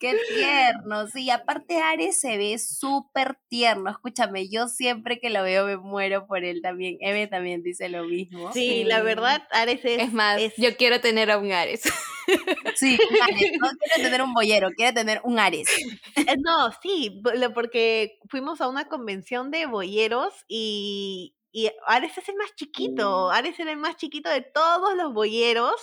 [0.00, 5.66] Qué tierno, sí, aparte Ares se ve súper tierno, escúchame, yo siempre que lo veo
[5.66, 8.50] me muero por él también, Eve también dice lo mismo.
[8.54, 10.00] Sí, la verdad, Ares es...
[10.00, 11.82] Es más, yo quiero tener a un Ares.
[12.76, 15.68] Sí, Ares, no quiero tener un boyero, quiero tener un Ares.
[16.14, 17.20] Eh, no, sí,
[17.52, 23.30] porque fuimos a una convención de boyeros y, y Ares es el más chiquito.
[23.30, 25.74] Ares era el más chiquito de todos los boyeros.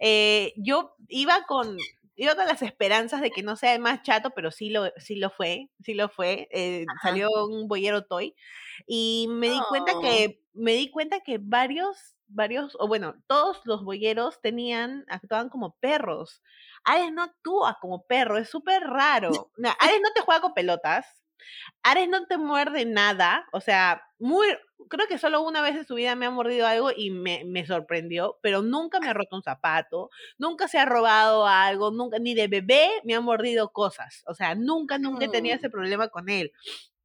[0.00, 1.78] Eh, yo iba con,
[2.16, 5.16] iba con las esperanzas de que no sea el más chato, pero sí lo, sí
[5.16, 6.48] lo fue, sí lo fue.
[6.50, 8.34] Eh, salió un boyero toy.
[8.86, 13.84] Y me di cuenta que, me di cuenta que varios, varios, o bueno, todos los
[13.84, 16.42] boyeros tenían, actuaban como perros.
[16.84, 19.30] Ares no actúa como perro, es súper raro.
[19.80, 21.06] Ares no te juega con pelotas.
[21.82, 24.46] Ares no te muerde nada, o sea, muy,
[24.88, 27.66] creo que solo una vez en su vida me ha mordido algo y me, me,
[27.66, 30.08] sorprendió, pero nunca me ha roto un zapato,
[30.38, 34.54] nunca se ha robado algo, nunca, ni de bebé me ha mordido cosas, o sea,
[34.54, 35.58] nunca, nunca he tenido mm.
[35.58, 36.52] ese problema con él.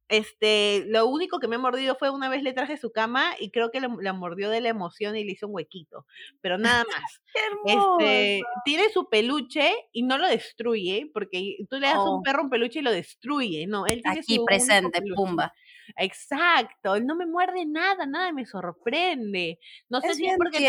[0.08, 3.50] Este, lo único que me ha mordido fue una vez le traje su cama y
[3.50, 6.06] creo que la mordió de la emoción y le hizo un huequito,
[6.40, 7.20] pero nada más.
[8.00, 12.22] este, tiene su peluche y no lo destruye, porque tú le das a un oh.
[12.24, 15.52] perro un peluche y lo destruye, no, él tiene Aquí presente, pumba.
[15.96, 19.58] Exacto, no me muerde nada, nada me sorprende.
[19.88, 20.60] No sé si es porque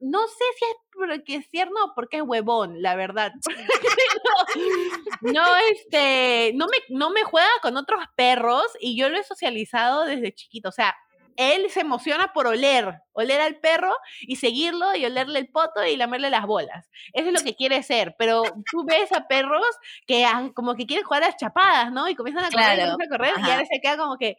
[0.00, 3.32] no, sé si es porque es tierno o porque es huevón, la verdad.
[5.22, 10.04] no, este, no me, no me juega con otros perros y yo lo he socializado
[10.04, 10.68] desde chiquito.
[10.68, 10.94] O sea,
[11.36, 15.96] él se emociona por oler, oler al perro y seguirlo y olerle el poto y
[15.96, 16.90] lamerle las bolas.
[17.12, 19.66] Eso es lo que quiere ser, pero tú ves a perros
[20.06, 22.08] que como que quieren jugar a las chapadas, ¿no?
[22.08, 24.36] Y comienzan a correr, y, a correr y ahora se queda como que,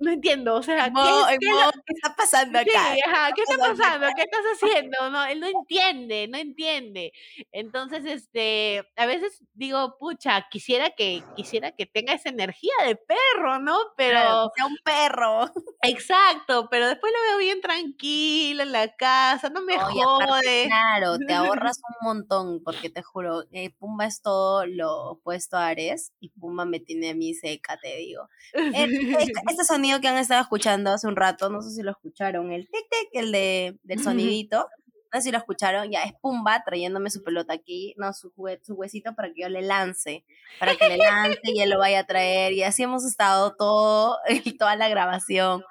[0.00, 2.94] no entiendo, o sea, ¿qué, ¿qué, está pasando acá?
[3.34, 4.06] ¿qué, está pasando?
[4.16, 5.10] ¿Qué estás haciendo?
[5.10, 7.12] No, él no entiende, no entiende.
[7.52, 13.58] Entonces, este, a veces digo, pucha, quisiera que, quisiera que tenga esa energía de perro,
[13.58, 13.76] ¿no?
[13.96, 14.50] Pero.
[14.56, 15.50] sea un perro.
[15.82, 20.66] Exacto, pero después lo veo bien tranquilo en la casa, no me jode.
[20.66, 25.68] claro, te ahorras un montón, porque te juro, eh, Pumba es todo lo opuesto a
[25.68, 28.28] Ares, y Pumba me tiene a mí seca, te digo.
[28.52, 28.54] este
[29.66, 32.86] sonido que han estado escuchando hace un rato, no sé si lo escucharon, el tic
[32.90, 34.68] tic, el de, del sonidito,
[35.12, 38.32] no sé si lo escucharon, ya es Pumba trayéndome su pelota aquí, no, su,
[38.62, 40.24] su huesito para que yo le lance,
[40.58, 44.18] para que le lance y él lo vaya a traer, y así hemos estado todo,
[44.58, 45.62] toda la grabación.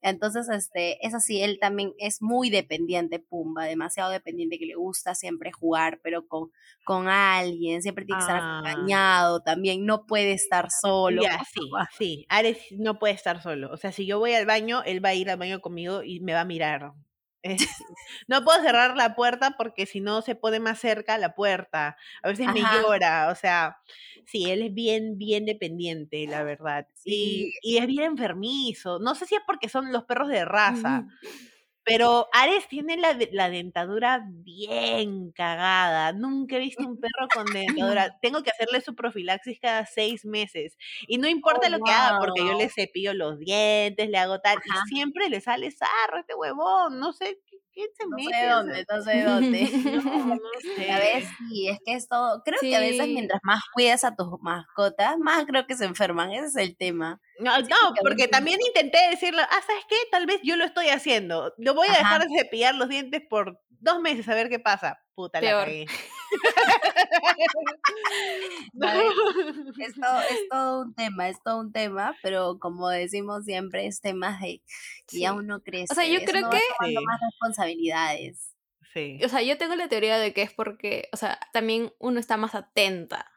[0.00, 5.14] Entonces, este, es así, él también es muy dependiente, Pumba, demasiado dependiente, que le gusta
[5.14, 6.50] siempre jugar, pero con,
[6.84, 8.60] con alguien, siempre tiene que estar ah.
[8.60, 11.22] acompañado también, no puede estar solo.
[11.52, 13.72] sí, sí, Ares no puede estar solo.
[13.72, 16.20] O sea, si yo voy al baño, él va a ir al baño conmigo y
[16.20, 16.92] me va a mirar.
[18.28, 21.96] no puedo cerrar la puerta porque si no se pone más cerca la puerta.
[22.22, 23.78] A veces me llora, o sea,
[24.26, 26.86] sí, él es bien, bien dependiente, la verdad.
[27.04, 28.98] Y, es bien enfermizo.
[28.98, 31.06] No sé si es porque son los perros de raza.
[31.88, 36.12] Pero Ares tiene la, la, dentadura bien cagada.
[36.12, 38.18] Nunca he visto un perro con dentadura.
[38.22, 40.76] Tengo que hacerle su profilaxis cada seis meses.
[41.06, 44.40] Y no importa oh, lo que haga, porque yo le cepillo los dientes, le hago
[44.40, 44.58] tal.
[44.58, 46.98] Y siempre le sale sarro este huevón.
[46.98, 47.40] No sé
[48.08, 49.60] no sé dónde, no sé dónde.
[50.92, 52.42] A veces sí, es que es todo.
[52.44, 56.32] Creo que a veces mientras más cuidas a tus mascotas, más creo que se enferman.
[56.32, 57.20] Ese es el tema.
[57.38, 59.96] No, no porque también intenté decirle, ah, ¿sabes qué?
[60.10, 61.54] Tal vez yo lo estoy haciendo.
[61.58, 64.98] Lo voy a dejar de cepillar los dientes por dos meses a ver qué pasa.
[65.18, 65.82] Puta, la cagué.
[69.80, 74.00] es, todo, es, todo, un tema, es todo un tema, pero como decimos siempre, es
[74.00, 74.62] tema de
[75.08, 75.92] que ya uno crece.
[75.92, 76.60] O sea, yo creo que...
[77.04, 78.54] más responsabilidades.
[78.94, 79.18] Sí.
[79.24, 82.36] O sea, yo tengo la teoría de que es porque, o sea, también uno está
[82.36, 83.28] más atenta.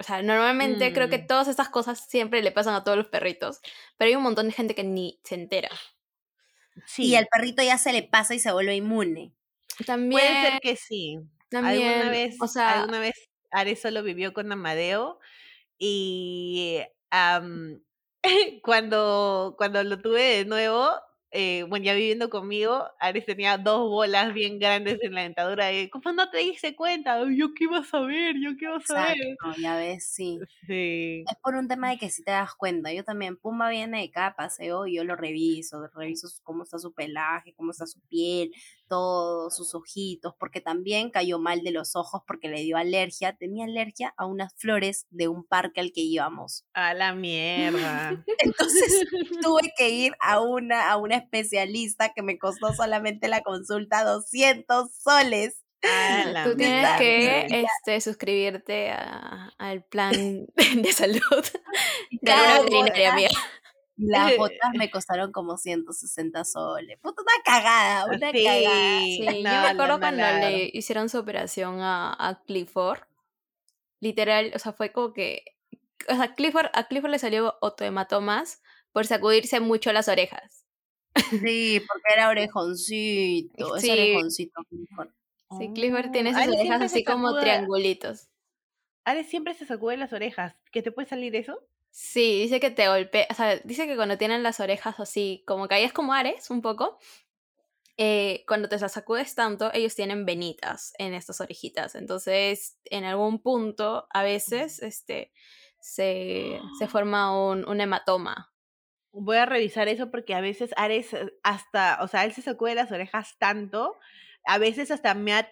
[0.00, 1.28] O sea, normalmente creo que mm.
[1.28, 3.60] todas estas cosas siempre le pasan a todos los perritos,
[3.96, 5.70] pero hay un montón de gente que ni se entera.
[6.86, 7.04] Sí.
[7.04, 9.32] Y al perrito ya se le pasa y se vuelve inmune.
[9.86, 10.20] También.
[10.20, 11.18] Puede ser que sí.
[11.48, 11.88] También.
[11.88, 13.14] Alguna vez, o sea, alguna vez
[13.50, 15.18] Ares solo vivió con Amadeo
[15.78, 16.80] y
[18.62, 20.90] cuando, cuando lo tuve de nuevo,
[21.32, 25.72] eh, bueno, ya viviendo conmigo, Ares tenía dos bolas bien grandes en la dentadura.
[25.72, 27.22] Y, ¿Cómo no te diste cuenta?
[27.30, 29.36] Yo qué iba a saber, yo qué iba a saber.
[29.58, 30.40] ya ves, sí.
[30.66, 31.24] sí.
[31.30, 32.92] Es por un tema de que si te das cuenta.
[32.92, 36.92] Yo también, Pumba viene de cada paseo y yo lo reviso, reviso cómo está su
[36.92, 38.52] pelaje, cómo está su piel,
[38.90, 43.36] todos sus ojitos, porque también cayó mal de los ojos porque le dio alergia.
[43.36, 46.66] Tenía alergia a unas flores de un parque al que íbamos.
[46.74, 48.22] A la mierda.
[48.38, 49.06] Entonces
[49.40, 54.92] tuve que ir a una, a una especialista que me costó solamente la consulta 200
[54.92, 55.62] soles.
[56.44, 61.20] Tú tienes que este, suscribirte al plan de salud
[62.10, 63.28] de una veterinaria mía.
[64.00, 66.98] Las botas me costaron como 160 soles.
[67.00, 69.00] Puta, una cagada, una cagada.
[69.00, 73.00] Sí, yo me acuerdo cuando le hicieron su operación a, a, Clifford.
[74.00, 75.44] Literal, o sea, fue como que.
[76.08, 80.64] O sea, Clifford, a Clifford le salió otohematomas por sacudirse mucho las orejas.
[81.30, 83.78] Sí, porque era orejoncito.
[83.78, 83.90] Sí.
[83.90, 85.10] orejoncito Clifford.
[85.58, 88.28] Sí, Clifford tiene esas orejas así como triangulitos.
[89.04, 90.54] Ares siempre se sacude las orejas.
[90.70, 91.58] ¿Qué te puede salir eso?
[91.92, 95.66] Sí, dice que te golpea, o sea, dice que cuando tienen las orejas así, como
[95.68, 96.98] caías como Ares un poco,
[97.96, 101.94] eh, cuando te las sacudes tanto, ellos tienen venitas en estas orejitas.
[101.94, 105.32] Entonces, en algún punto, a veces, este,
[105.80, 108.52] se, se forma un, un hematoma.
[109.12, 112.74] Voy a revisar eso porque a veces Ares eh, hasta, o sea, él se sacude
[112.74, 113.96] las orejas tanto,
[114.46, 115.48] a veces hasta me ha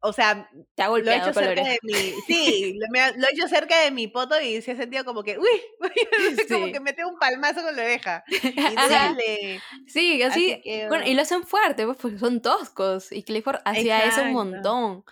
[0.00, 1.94] o sea, te ha golpeado lo he hecho cerca de mi,
[2.26, 5.48] sí, lo, he hecho cerca de mi poto y se ha sentido como que, uy,
[6.48, 8.24] como que mete un palmazo con la oreja.
[8.30, 14.04] Y Sí, así, bueno, y lo hacen fuerte, pues porque son toscos, y Clifford hacía
[14.04, 15.04] eso un montón.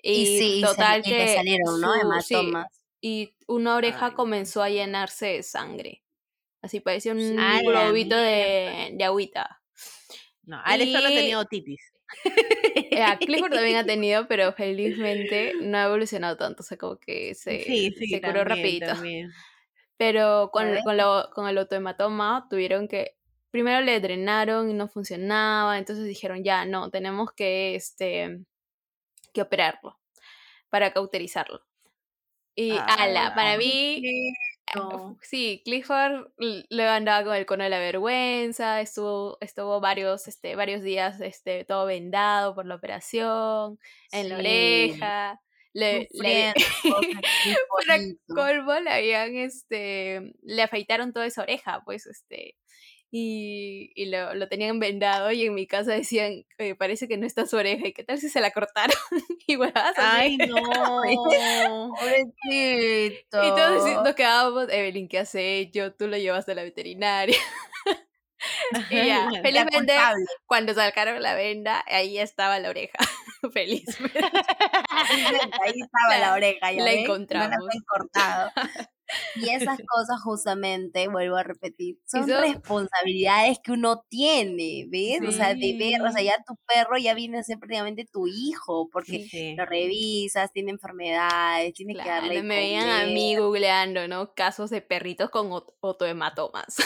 [0.00, 1.94] Y, sí, total que le salieron, ¿no?
[1.94, 2.68] Hematomas.
[3.00, 6.02] y una oreja comenzó a llenarse de sangre.
[6.62, 9.60] Así parecía un globito de, de, agüita.
[10.42, 11.92] No, Alex solo tenía otitis.
[13.02, 17.34] A Clifford también ha tenido, pero felizmente no ha evolucionado tanto, o sea, como que
[17.34, 18.86] se, se curó rapidito.
[19.98, 23.16] Pero con, con, lo, con el autohematoma tuvieron que,
[23.50, 28.38] primero le drenaron y no funcionaba, entonces dijeron, ya, no, tenemos que, este,
[29.32, 29.98] que operarlo
[30.68, 31.62] para cauterizarlo.
[32.54, 34.02] Y ala, para mí,
[35.22, 40.82] Sí, Clifford le andaba con el cono de la vergüenza, estuvo, estuvo varios, este, varios
[40.82, 43.78] días este, todo vendado por la operación,
[44.12, 45.40] en la oreja.
[45.74, 46.54] Le, le
[47.70, 52.56] para colmo le habían este le afeitaron toda esa oreja pues este
[53.10, 56.44] y, y lo, lo, tenían vendado y en mi casa decían,
[56.78, 58.96] parece que no está su oreja y qué tal si se la cortaron
[59.46, 59.58] y
[59.96, 63.42] Ay, no, pobrecito.
[63.42, 65.92] Y todos nos quedábamos, Evelyn, ¿qué has hecho?
[65.94, 67.38] Tú lo llevaste a la veterinaria.
[68.90, 69.94] y ya, felizmente,
[70.46, 72.98] cuando sacaron la venda, ahí estaba la oreja.
[73.52, 73.84] Feliz.
[74.00, 76.72] ahí estaba la oreja.
[76.72, 77.56] la encontramos.
[77.58, 78.50] No la cortado.
[79.36, 85.20] Y esas cosas justamente, vuelvo a repetir, son responsabilidades que uno tiene, ¿ves?
[85.26, 88.26] O sea, de ver, o sea, ya tu perro ya viene a ser prácticamente tu
[88.26, 94.34] hijo, porque lo revisas, tiene enfermedades, tiene que darle Me veían a mí googleando, ¿no?
[94.34, 95.50] Casos de perritos con
[95.80, 96.76] otohematomas.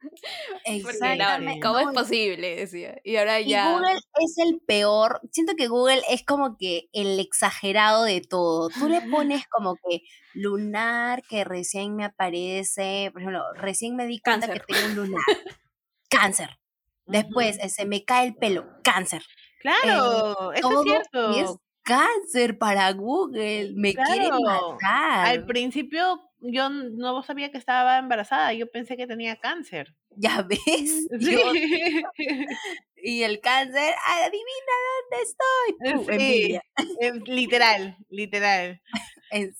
[0.64, 1.60] Exactamente.
[1.60, 2.56] ¿Cómo es posible?
[2.56, 3.00] Decía.
[3.04, 3.72] Y ahora ya.
[3.72, 5.20] Google es el peor.
[5.32, 8.68] Siento que Google es como que el exagerado de todo.
[8.68, 10.02] Tú le pones como que
[10.34, 13.10] lunar que recién me aparece.
[13.12, 15.22] Por ejemplo, recién me di cuenta que tengo un lunar.
[16.10, 16.58] cáncer.
[17.06, 18.66] Después, se me cae el pelo.
[18.84, 19.22] Cáncer.
[19.60, 21.30] Claro, eso es cierto.
[21.30, 23.72] es cáncer para Google.
[23.74, 25.26] Me quieren matar.
[25.26, 29.94] Al principio yo no sabía que estaba embarazada, yo pensé que tenía cáncer.
[30.10, 31.08] ¿Ya ves?
[32.96, 36.60] y el cáncer, adivina dónde estoy.
[37.00, 38.80] Em, literal, literal.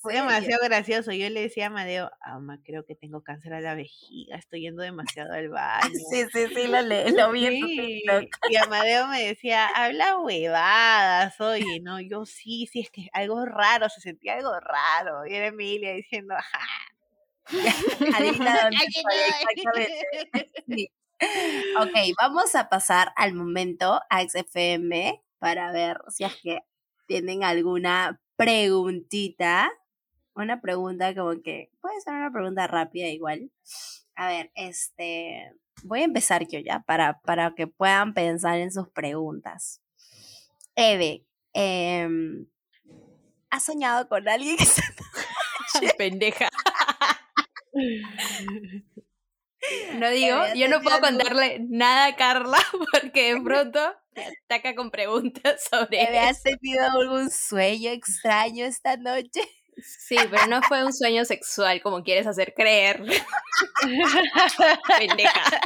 [0.01, 1.13] Fue demasiado gracioso.
[1.13, 4.83] Yo le decía a Amadeo, ama, creo que tengo cáncer a la vejiga, estoy yendo
[4.83, 5.95] demasiado al baño.
[6.11, 6.81] Sí, sí, sí, lo,
[7.27, 8.03] lo vi
[8.51, 13.89] Y Amadeo me decía, habla huevadas, oye, no, yo sí, sí, es que algo raro,
[13.89, 15.27] se sentía algo raro.
[15.27, 16.61] Y era Emilia diciendo, ajá.
[21.81, 26.61] Ok, vamos a pasar al momento a XFM para ver si es que
[27.07, 29.69] tienen alguna preguntita.
[30.35, 33.51] Una pregunta como que puede ser una pregunta rápida igual.
[34.15, 38.89] A ver, este, voy a empezar yo ya para, para que puedan pensar en sus
[38.91, 39.83] preguntas.
[40.77, 42.09] Eve, eh,
[43.51, 44.57] ¿has soñado con alguien
[45.81, 46.49] que pendeja?
[49.95, 52.59] No digo, yo no puedo contarle nada a Carla
[52.93, 53.81] porque de pronto
[54.15, 56.11] me ataca con preguntas sobre.
[56.11, 59.41] ¿Me has tenido algún sueño extraño esta noche?
[59.81, 63.01] Sí, pero no fue un sueño sexual como quieres hacer creer.
[64.99, 65.61] Pendeja.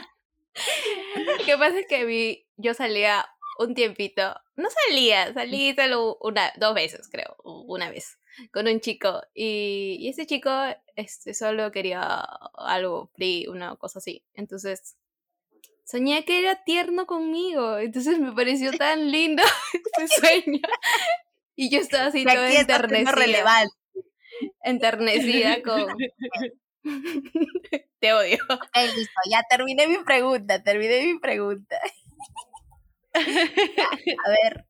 [1.38, 3.26] Lo que pasa es que vi, yo salía
[3.58, 8.18] un tiempito, no salía, salí solo una, dos veces creo, una vez
[8.50, 10.50] con un chico y, y ese chico
[10.96, 12.20] este, solo quería
[12.54, 14.24] algo free, una cosa así.
[14.34, 14.96] Entonces
[15.84, 19.42] soñé que era tierno conmigo, entonces me pareció tan lindo
[19.98, 20.60] ese sueño.
[21.54, 23.64] Y yo estaba así toda enternecida.
[24.62, 25.86] Enternecida con...
[28.00, 28.38] Te odio.
[28.96, 31.78] listo, ya terminé mi pregunta, terminé mi pregunta.
[33.14, 34.66] A ver,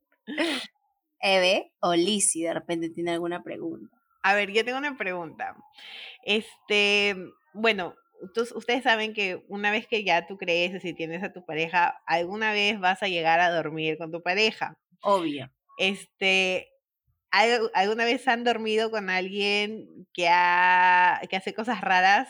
[1.20, 3.96] Eve o Lizzie de repente tiene alguna pregunta.
[4.22, 5.56] A ver, yo tengo una pregunta.
[6.24, 7.16] Este,
[7.54, 7.94] bueno,
[8.54, 12.52] ustedes saben que una vez que ya tú crees y tienes a tu pareja, alguna
[12.52, 14.76] vez vas a llegar a dormir con tu pareja.
[15.02, 15.50] Obvio.
[15.78, 16.70] Este,
[17.30, 22.28] ¿alguna vez han dormido con alguien que, ha, que hace cosas raras?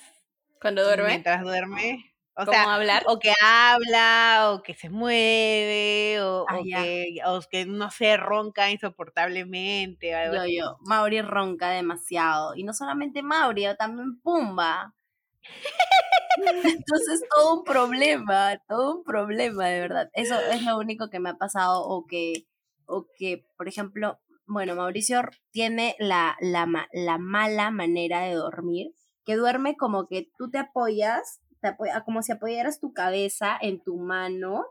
[0.60, 1.08] Cuando duerme.
[1.08, 2.11] Mientras duerme.
[2.34, 3.02] O sea, hablar?
[3.06, 8.70] o que habla, o que se mueve, o, ah, que, o, que, no sé, ronca
[8.70, 10.12] insoportablemente.
[10.32, 12.54] yo, yo, Mauri ronca demasiado.
[12.56, 14.94] Y no solamente Mauri, también Pumba.
[16.38, 20.10] Entonces, todo un problema, todo un problema, de verdad.
[20.14, 22.46] Eso es lo único que me ha pasado, o que,
[22.86, 25.20] o que por ejemplo, bueno, Mauricio
[25.50, 28.94] tiene la, la, la mala manera de dormir,
[29.26, 31.42] que duerme como que tú te apoyas
[32.04, 34.66] como si apoyaras tu cabeza en tu mano,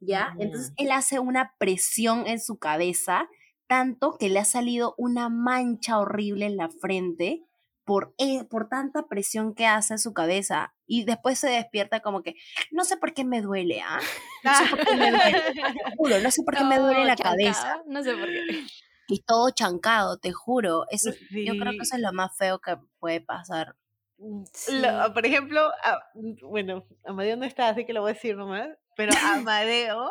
[0.00, 0.34] ¿ya?
[0.38, 3.28] Entonces él hace una presión en su cabeza,
[3.66, 7.42] tanto que le ha salido una mancha horrible en la frente
[7.84, 10.74] por, e, por tanta presión que hace en su cabeza.
[10.86, 12.34] Y después se despierta como que,
[12.70, 14.00] no sé por qué me duele, ¿ah?
[14.42, 15.42] No sé por qué me duele.
[15.54, 17.82] Te juro, no sé por qué me duele la cabeza.
[17.86, 18.64] No sé por qué.
[19.06, 20.86] Y todo chancado, te juro.
[20.90, 23.76] Eso, Yo creo que eso es lo más feo que puede pasar
[24.24, 25.70] Mm, por ejemplo,
[26.14, 29.10] mm, bueno, Amadeo no está, así que lo voy a decir nomás, pero
[29.46, 30.10] Amadeo,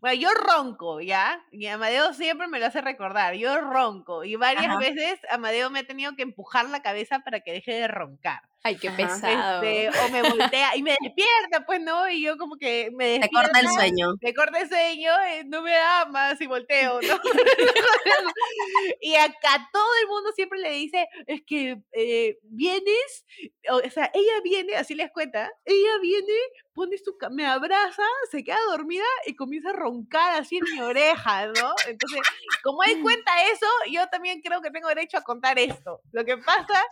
[0.00, 1.42] bueno, yo ronco, ¿ya?
[1.50, 5.86] Y Amadeo siempre me lo hace recordar, yo ronco, y varias veces Amadeo me ha
[5.86, 8.42] tenido que empujar la cabeza para que deje de roncar.
[8.62, 9.62] Ay, qué pesado.
[9.62, 13.28] Este, o me voltea y me despierta, pues no, y yo como que me despierta.
[13.28, 14.14] Te corta el sueño.
[14.20, 17.20] Me corta el sueño, eh, no me da más y volteo, ¿no?
[19.00, 23.24] y acá todo el mundo siempre le dice, es que eh, vienes,
[23.70, 26.34] o, sea, ella viene, así les cuenta, ella viene,
[26.74, 31.46] pone su, me abraza, se queda dormida y comienza a roncar así en mi oreja,
[31.46, 31.74] ¿no?
[31.86, 32.20] Entonces,
[32.64, 36.00] como él cuenta eso, yo también creo que tengo derecho a contar esto.
[36.10, 36.82] Lo que pasa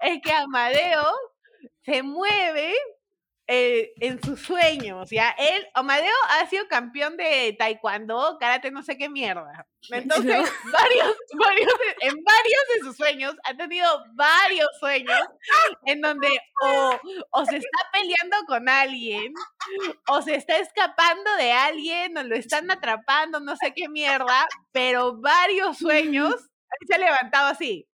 [0.00, 1.17] es que Amadeo
[1.82, 2.74] se mueve
[3.50, 5.30] eh, en sus sueños, ¿ya?
[5.30, 9.66] Él, Amadeo ha sido campeón de taekwondo, karate, no sé qué mierda.
[9.90, 15.18] Entonces, varios, varios, en varios de sus sueños, ha tenido varios sueños
[15.86, 16.28] en donde
[16.62, 16.90] o,
[17.30, 19.32] o se está peleando con alguien,
[20.08, 25.18] o se está escapando de alguien, o lo están atrapando, no sé qué mierda, pero
[25.22, 26.34] varios sueños,
[26.86, 27.88] se ha levantado así.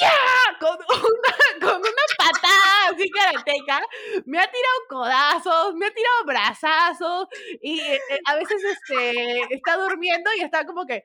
[0.00, 0.58] ¡Ya!
[0.58, 3.82] Con una, con una patada así karateca,
[4.24, 7.28] me ha tirado codazos, me ha tirado brazazos,
[7.60, 11.04] y eh, eh, a veces este, está durmiendo y está como que,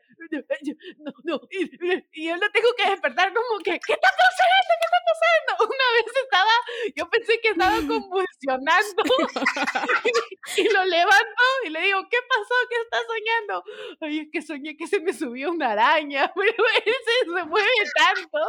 [0.99, 4.71] no, no, y, yo lo tengo que despertar como que, ¿qué está pasando?
[4.79, 5.65] ¿Qué está pasando?
[5.71, 6.51] Una vez estaba,
[6.95, 9.03] yo pensé que estaba convulsionando,
[10.57, 12.55] y, lo levanto y le digo, ¿qué pasó?
[12.69, 13.63] ¿Qué estás soñando?
[14.01, 18.39] Ay, es que soñé que se me subió una araña, pero ese se mueve tanto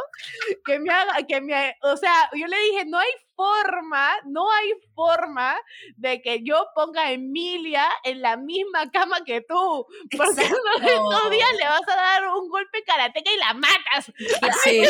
[0.65, 4.71] que me haga, que me, o sea, yo le dije, no hay forma, no hay
[4.95, 5.55] forma
[5.95, 11.53] de que yo ponga a Emilia en la misma cama que tú, porque estos días
[11.57, 14.11] le vas a dar un golpe karateca y la matas.
[14.63, 14.81] Sí.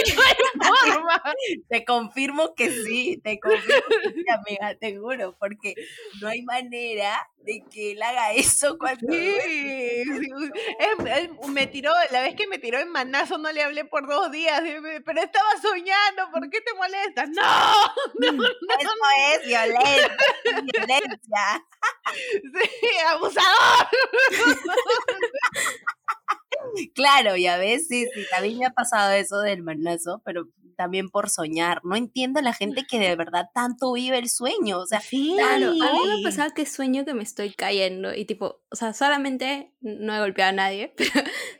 [0.55, 1.21] no hay forma.
[1.69, 5.73] Te confirmo que sí, te confirmo que sí, amiga, te juro, porque
[6.21, 9.11] no hay manera de que él haga eso cuando...
[9.11, 10.03] Sí,
[11.49, 14.61] me tiró, la vez que me tiró en manazo no le hablé por dos días,
[15.05, 17.29] pero estaba soñando, ¿por qué te molestas?
[17.29, 18.32] No, no,
[18.79, 18.91] Eso
[19.33, 20.17] es violencia,
[20.63, 21.65] violencia.
[22.41, 23.87] Sí, abusador.
[26.95, 31.09] Claro, y a veces sí, sí, también me ha pasado eso del manazo, pero también
[31.09, 31.81] por soñar.
[31.83, 34.79] No entiendo a la gente que de verdad tanto vive el sueño.
[34.79, 35.35] O sea, sí.
[35.37, 38.75] Claro, a mí me ha pasado que sueño que me estoy cayendo y tipo, o
[38.75, 41.11] sea, solamente no he golpeado a nadie, pero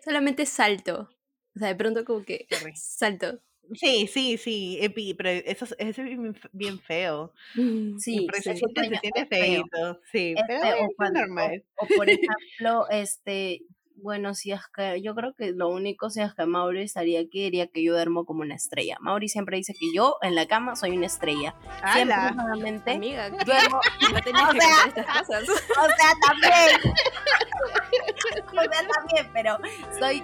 [0.04, 1.10] solamente salto.
[1.56, 3.40] O sea, de pronto como que salto.
[3.74, 4.80] Sí, sí, sí,
[5.18, 5.98] pero eso, es
[6.52, 7.34] bien, feo.
[7.56, 10.00] Mm, sí, se, siente, feito.
[10.12, 11.64] Sí, pero es, normal.
[11.78, 13.62] O, por ejemplo, este,
[13.96, 17.44] bueno, si es que yo creo que lo único si es que Mauri estaría aquí
[17.44, 18.98] diría que yo duermo como una estrella.
[19.00, 21.56] Mauri siempre dice que yo en la cama soy una estrella.
[21.94, 23.80] Siempre solamente Amiga, duermo.
[24.14, 25.50] no tenías que sea, estas cosas.
[25.50, 26.94] O sea, también.
[28.48, 29.58] o sea, también, pero
[30.00, 30.24] soy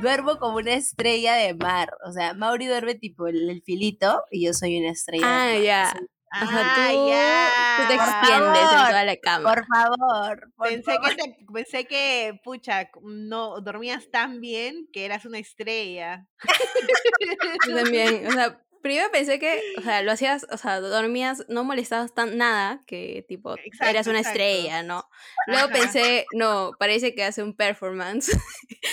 [0.00, 1.90] duermo como una estrella de mar.
[2.06, 5.24] O sea, Mauri duerme tipo el, el filito y yo soy una estrella.
[5.26, 5.62] Ah, de mar.
[5.62, 6.00] ya.
[6.30, 7.76] Ah, ya.
[7.78, 9.54] Tú te extiendes en toda la cama.
[9.54, 10.52] Por favor.
[10.56, 11.08] Por pensé, favor.
[11.08, 16.26] Que te, pensé que, pucha, no dormías tan bien que eras una estrella.
[17.68, 21.64] Yo también, o sea, primero pensé que, o sea, lo hacías, o sea, dormías, no
[21.64, 24.40] molestabas tan nada, que tipo, Exacto, eras una exacto.
[24.40, 25.08] estrella, ¿no?
[25.46, 25.72] Luego Ajá.
[25.72, 28.30] pensé, no, parece que hace un performance.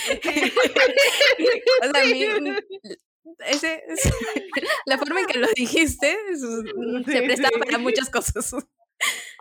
[1.82, 2.22] o sea, mi-
[3.46, 4.12] ese, ese-
[4.86, 6.46] la forma en que lo dijiste se
[7.12, 7.60] Sí, prestaba sí.
[7.64, 8.50] para muchas cosas.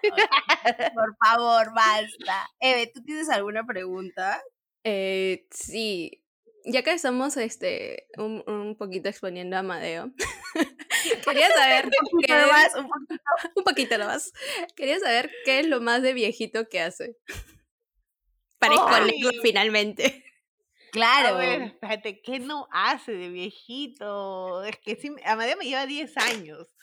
[0.01, 2.49] Por favor, basta.
[2.59, 4.41] Eve, ¿tú tienes alguna pregunta?
[4.83, 6.21] Eh, sí,
[6.65, 10.11] ya que estamos este, un, un poquito exponiendo a Amadeo,
[11.25, 11.89] quería saber
[12.21, 13.23] qué Nada es- más, un poquito.
[13.55, 14.33] un poquito nomás.
[14.75, 17.15] Quería saber qué es lo más de viejito que hace.
[18.61, 20.23] Exponerlo finalmente.
[20.25, 21.37] A Claro.
[21.37, 24.63] ver, espérate, ¿qué no hace de viejito?
[24.63, 26.73] Es que sí, Amadeo me lleva 10 años.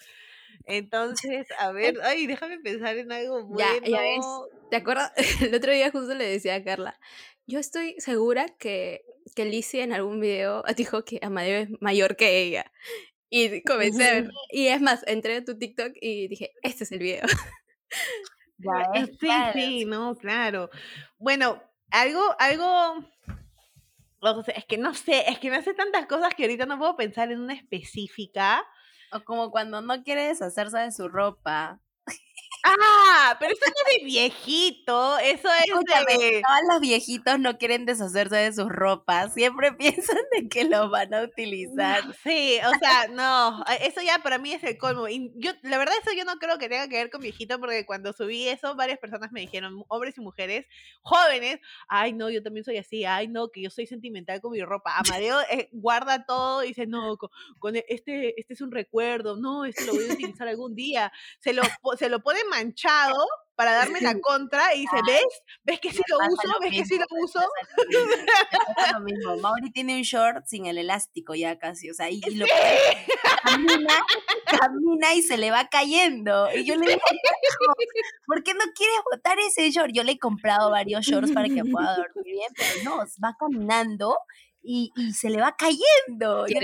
[0.66, 3.58] Entonces, a ver, ay, déjame pensar en algo bueno.
[3.82, 4.26] Ya, ya ves.
[4.70, 5.12] ¿Te acuerdas?
[5.40, 7.00] El otro día justo le decía a Carla,
[7.46, 9.02] yo estoy segura que,
[9.34, 12.70] que Lizzie en algún video dijo que Amadeo es mayor que ella.
[13.30, 14.30] Y comencé a ver.
[14.50, 17.26] Y es más, entré a tu TikTok y dije, este es el video.
[18.58, 18.70] Ya
[19.06, 19.52] Sí, claro.
[19.52, 20.70] sí, no, claro.
[21.18, 23.04] Bueno, algo, algo,
[24.20, 26.78] o sea, es que no sé, es que me hace tantas cosas que ahorita no
[26.78, 28.64] puedo pensar en una específica.
[29.12, 31.80] O como cuando no quiere deshacerse de su ropa.
[32.64, 36.42] Ah, pero eso no es de viejito, eso es de...
[36.46, 41.12] Todos los viejitos no quieren deshacerse de sus ropas, siempre piensan de que los van
[41.12, 42.02] a utilizar.
[42.22, 45.08] Sí, o sea, no, eso ya para mí es el colmo.
[45.08, 47.84] Y yo, la verdad, eso yo no creo que tenga que ver con viejito, porque
[47.84, 50.66] cuando subí eso, varias personas me dijeron, hombres y mujeres,
[51.02, 51.58] jóvenes,
[51.88, 54.96] ay, no, yo también soy así, ay, no, que yo soy sentimental con mi ropa.
[54.98, 57.16] Amadeo eh, guarda todo y dice, no,
[57.58, 61.12] con, e, este, este es un recuerdo, no, este lo voy a utilizar algún día.
[61.40, 61.62] Se lo,
[61.98, 65.42] se lo pone manchado para darme la contra y dice, ¿ves?
[65.62, 66.58] ¿Ves que sí lo uso?
[66.60, 67.40] ¿Ves que sí lo uso?
[68.92, 69.36] lo mismo.
[69.36, 72.46] Mauri tiene un short sin el elástico ya casi, o sea, y, lo
[73.44, 73.94] camina,
[74.46, 76.48] camina y se le va cayendo.
[76.54, 77.00] Y yo le digo,
[78.26, 79.90] ¿por qué no quieres botar ese short?
[79.92, 84.16] Yo le he comprado varios shorts para que pueda dormir bien, pero no, va caminando
[84.62, 86.46] y, y, se le va cayendo.
[86.46, 86.54] Sí,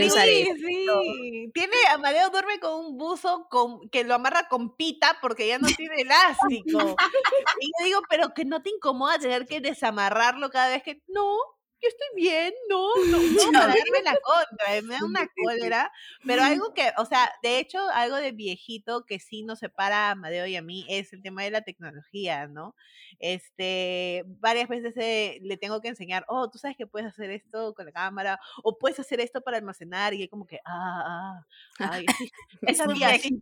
[0.56, 1.50] sí.
[1.52, 5.68] Tiene, Amadeo duerme con un buzo con, que lo amarra con pita porque ya no
[5.68, 6.96] tiene elástico.
[7.60, 11.02] y yo digo, pero que no te incomoda tener que desamarrarlo cada vez que.
[11.08, 11.36] No,
[11.80, 15.92] yo estoy bien, no, no, no, para darme la contra, eh, me da una cólera,
[16.26, 20.10] pero algo que, o sea, de hecho, algo de viejito que sí nos separa a
[20.12, 22.74] Amadeo y a mí es el tema de la tecnología, ¿no?
[23.18, 27.74] Este, varias veces eh, le tengo que enseñar, oh, tú sabes que puedes hacer esto
[27.74, 31.40] con la cámara, o puedes hacer esto para almacenar, y es como que, ah,
[31.80, 32.30] ah, ay, sí,
[32.62, 33.40] esa día, sí,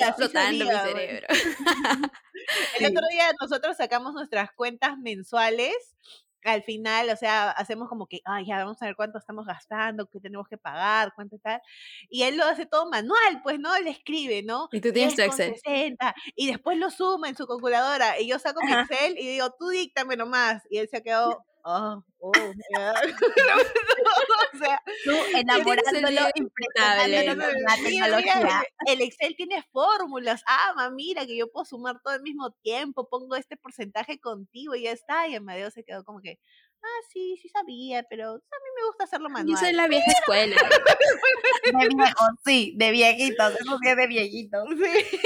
[0.00, 1.26] explotando mi cerebro.
[2.80, 5.94] el otro día nosotros sacamos nuestras cuentas mensuales
[6.50, 10.06] al final, o sea, hacemos como que, ay, ya vamos a ver cuánto estamos gastando,
[10.06, 11.60] qué tenemos que pagar, cuánto tal.
[12.08, 13.74] Y él lo hace todo manual, pues, ¿no?
[13.76, 14.68] Él escribe, ¿no?
[14.72, 15.54] Y tú tienes tu Excel.
[16.36, 18.20] y después lo suma en su calculadora.
[18.20, 20.62] Y yo saco mi Excel y digo, tú díctame nomás.
[20.70, 21.02] Y él se ha
[21.64, 22.32] oh, oh,
[24.54, 26.20] o sea, tú enamorándolo,
[28.86, 30.42] El Excel tiene fórmulas.
[30.46, 34.84] Ah, mira que yo puedo sumar todo al mismo tiempo, pongo este porcentaje contigo y
[34.84, 35.28] ya está.
[35.28, 36.38] Y Amadeo se quedó como que,
[36.84, 39.54] ah, sí, sí sabía, pero a mí me gusta hacerlo manual.
[39.54, 40.56] Yo soy la vieja escuela.
[41.64, 44.64] de viejos, sí, de viejitos, eso sí es de viejitos.
[44.68, 45.18] Sí.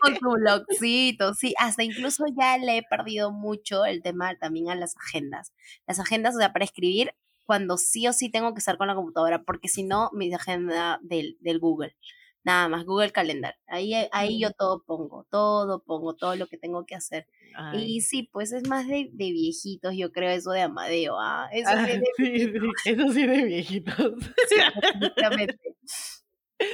[0.00, 4.74] con su blogcito, sí, hasta incluso ya le he perdido mucho el tema también a
[4.74, 5.52] las agendas.
[5.86, 8.94] Las agendas, o sea, para escribir, cuando sí o sí tengo que estar con la
[8.94, 11.96] computadora, porque si no, mi agenda del, del Google
[12.44, 13.56] nada más, Google Calendar.
[13.66, 17.26] Ahí, eh, ahí yo todo pongo, todo pongo, todo lo que tengo que hacer.
[17.72, 21.16] Y sí, pues es más de, de, viejitos, yo creo, eso de Amadeo.
[21.18, 21.70] Ah, eso,
[22.16, 24.12] sí, de sí, eso sí de viejitos.
[24.48, 24.56] Sí,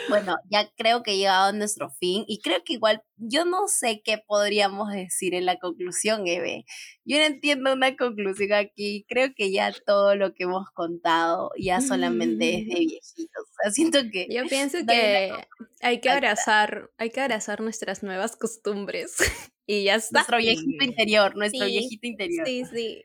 [0.09, 3.67] bueno, ya creo que ha llegado a nuestro fin y creo que igual yo no
[3.67, 6.65] sé qué podríamos decir en la conclusión, Eve.
[7.05, 9.05] Yo no entiendo una conclusión aquí.
[9.09, 13.43] Creo que ya todo lo que hemos contado ya solamente es de viejitos.
[13.43, 15.33] O sea, siento que yo pienso que
[15.81, 19.17] hay que abrazar, hay que abrazar nuestras nuevas costumbres
[19.67, 20.19] y ya está.
[20.19, 22.47] Nuestro viejito interior, nuestro viejito interior.
[22.47, 23.05] Sí, sí.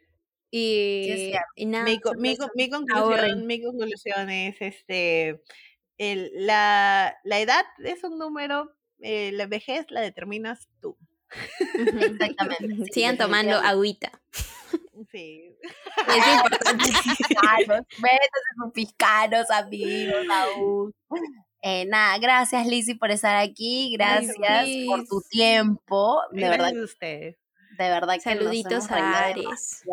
[0.52, 5.42] Y, y nada, mi, mi, mi, conclusión, mi conclusión es este
[5.98, 10.98] el, la, la, edad es un número, eh, la vejez la determinas tú.
[11.76, 12.92] Exactamente.
[12.92, 14.12] Sigan tomando agüita.
[15.12, 15.52] Sí.
[16.08, 16.84] Es importante.
[17.68, 20.94] Métanse sus piscanos, amigos, aún.
[21.62, 26.22] Eh, nada, gracias Lizzy por estar aquí, gracias por tu tiempo.
[26.32, 26.82] De gracias verdad.
[26.82, 27.38] a ustedes.
[27.78, 29.84] De verdad que Saluditos a Ares.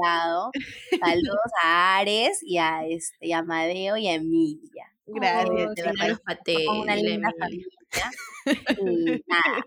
[1.00, 4.91] Saludos a Ares y a este y a Amadeo y a Emilia.
[5.14, 5.74] Gracias, oh,
[6.44, 7.66] de Una linda familia.
[8.78, 9.64] Y nada,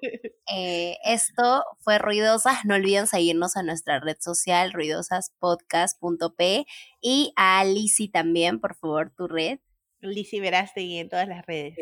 [0.53, 2.65] eh, esto fue Ruidosas.
[2.65, 6.65] No olviden seguirnos a nuestra red social, ruidosaspodcast.p
[7.01, 9.59] y a Lizzy también, por favor, tu red.
[10.01, 11.75] Lizzy Verástegui en todas las redes.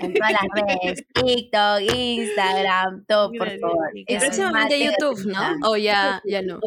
[0.00, 3.90] En todas las redes, TikTok, Instagram, todo, por favor.
[4.06, 5.68] próximamente YouTube, ¿no?
[5.68, 6.60] O ya, ya no.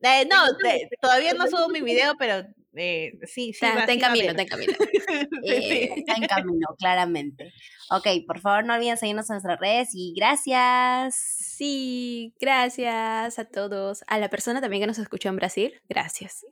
[0.00, 0.36] Eh, no,
[1.00, 3.64] todavía no subo mi video, pero eh, sí, sí.
[3.64, 4.72] Está, en camino, está en camino.
[5.42, 7.52] está en camino, claramente.
[7.90, 11.14] Ok, por favor no olviden seguirnos en nuestras redes y gracias.
[11.16, 14.04] Sí, gracias a todos.
[14.06, 16.44] A la persona también que nos escuchó en Brasil, gracias.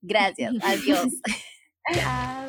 [0.00, 1.08] Gracias, adiós.
[1.94, 2.46] Chao.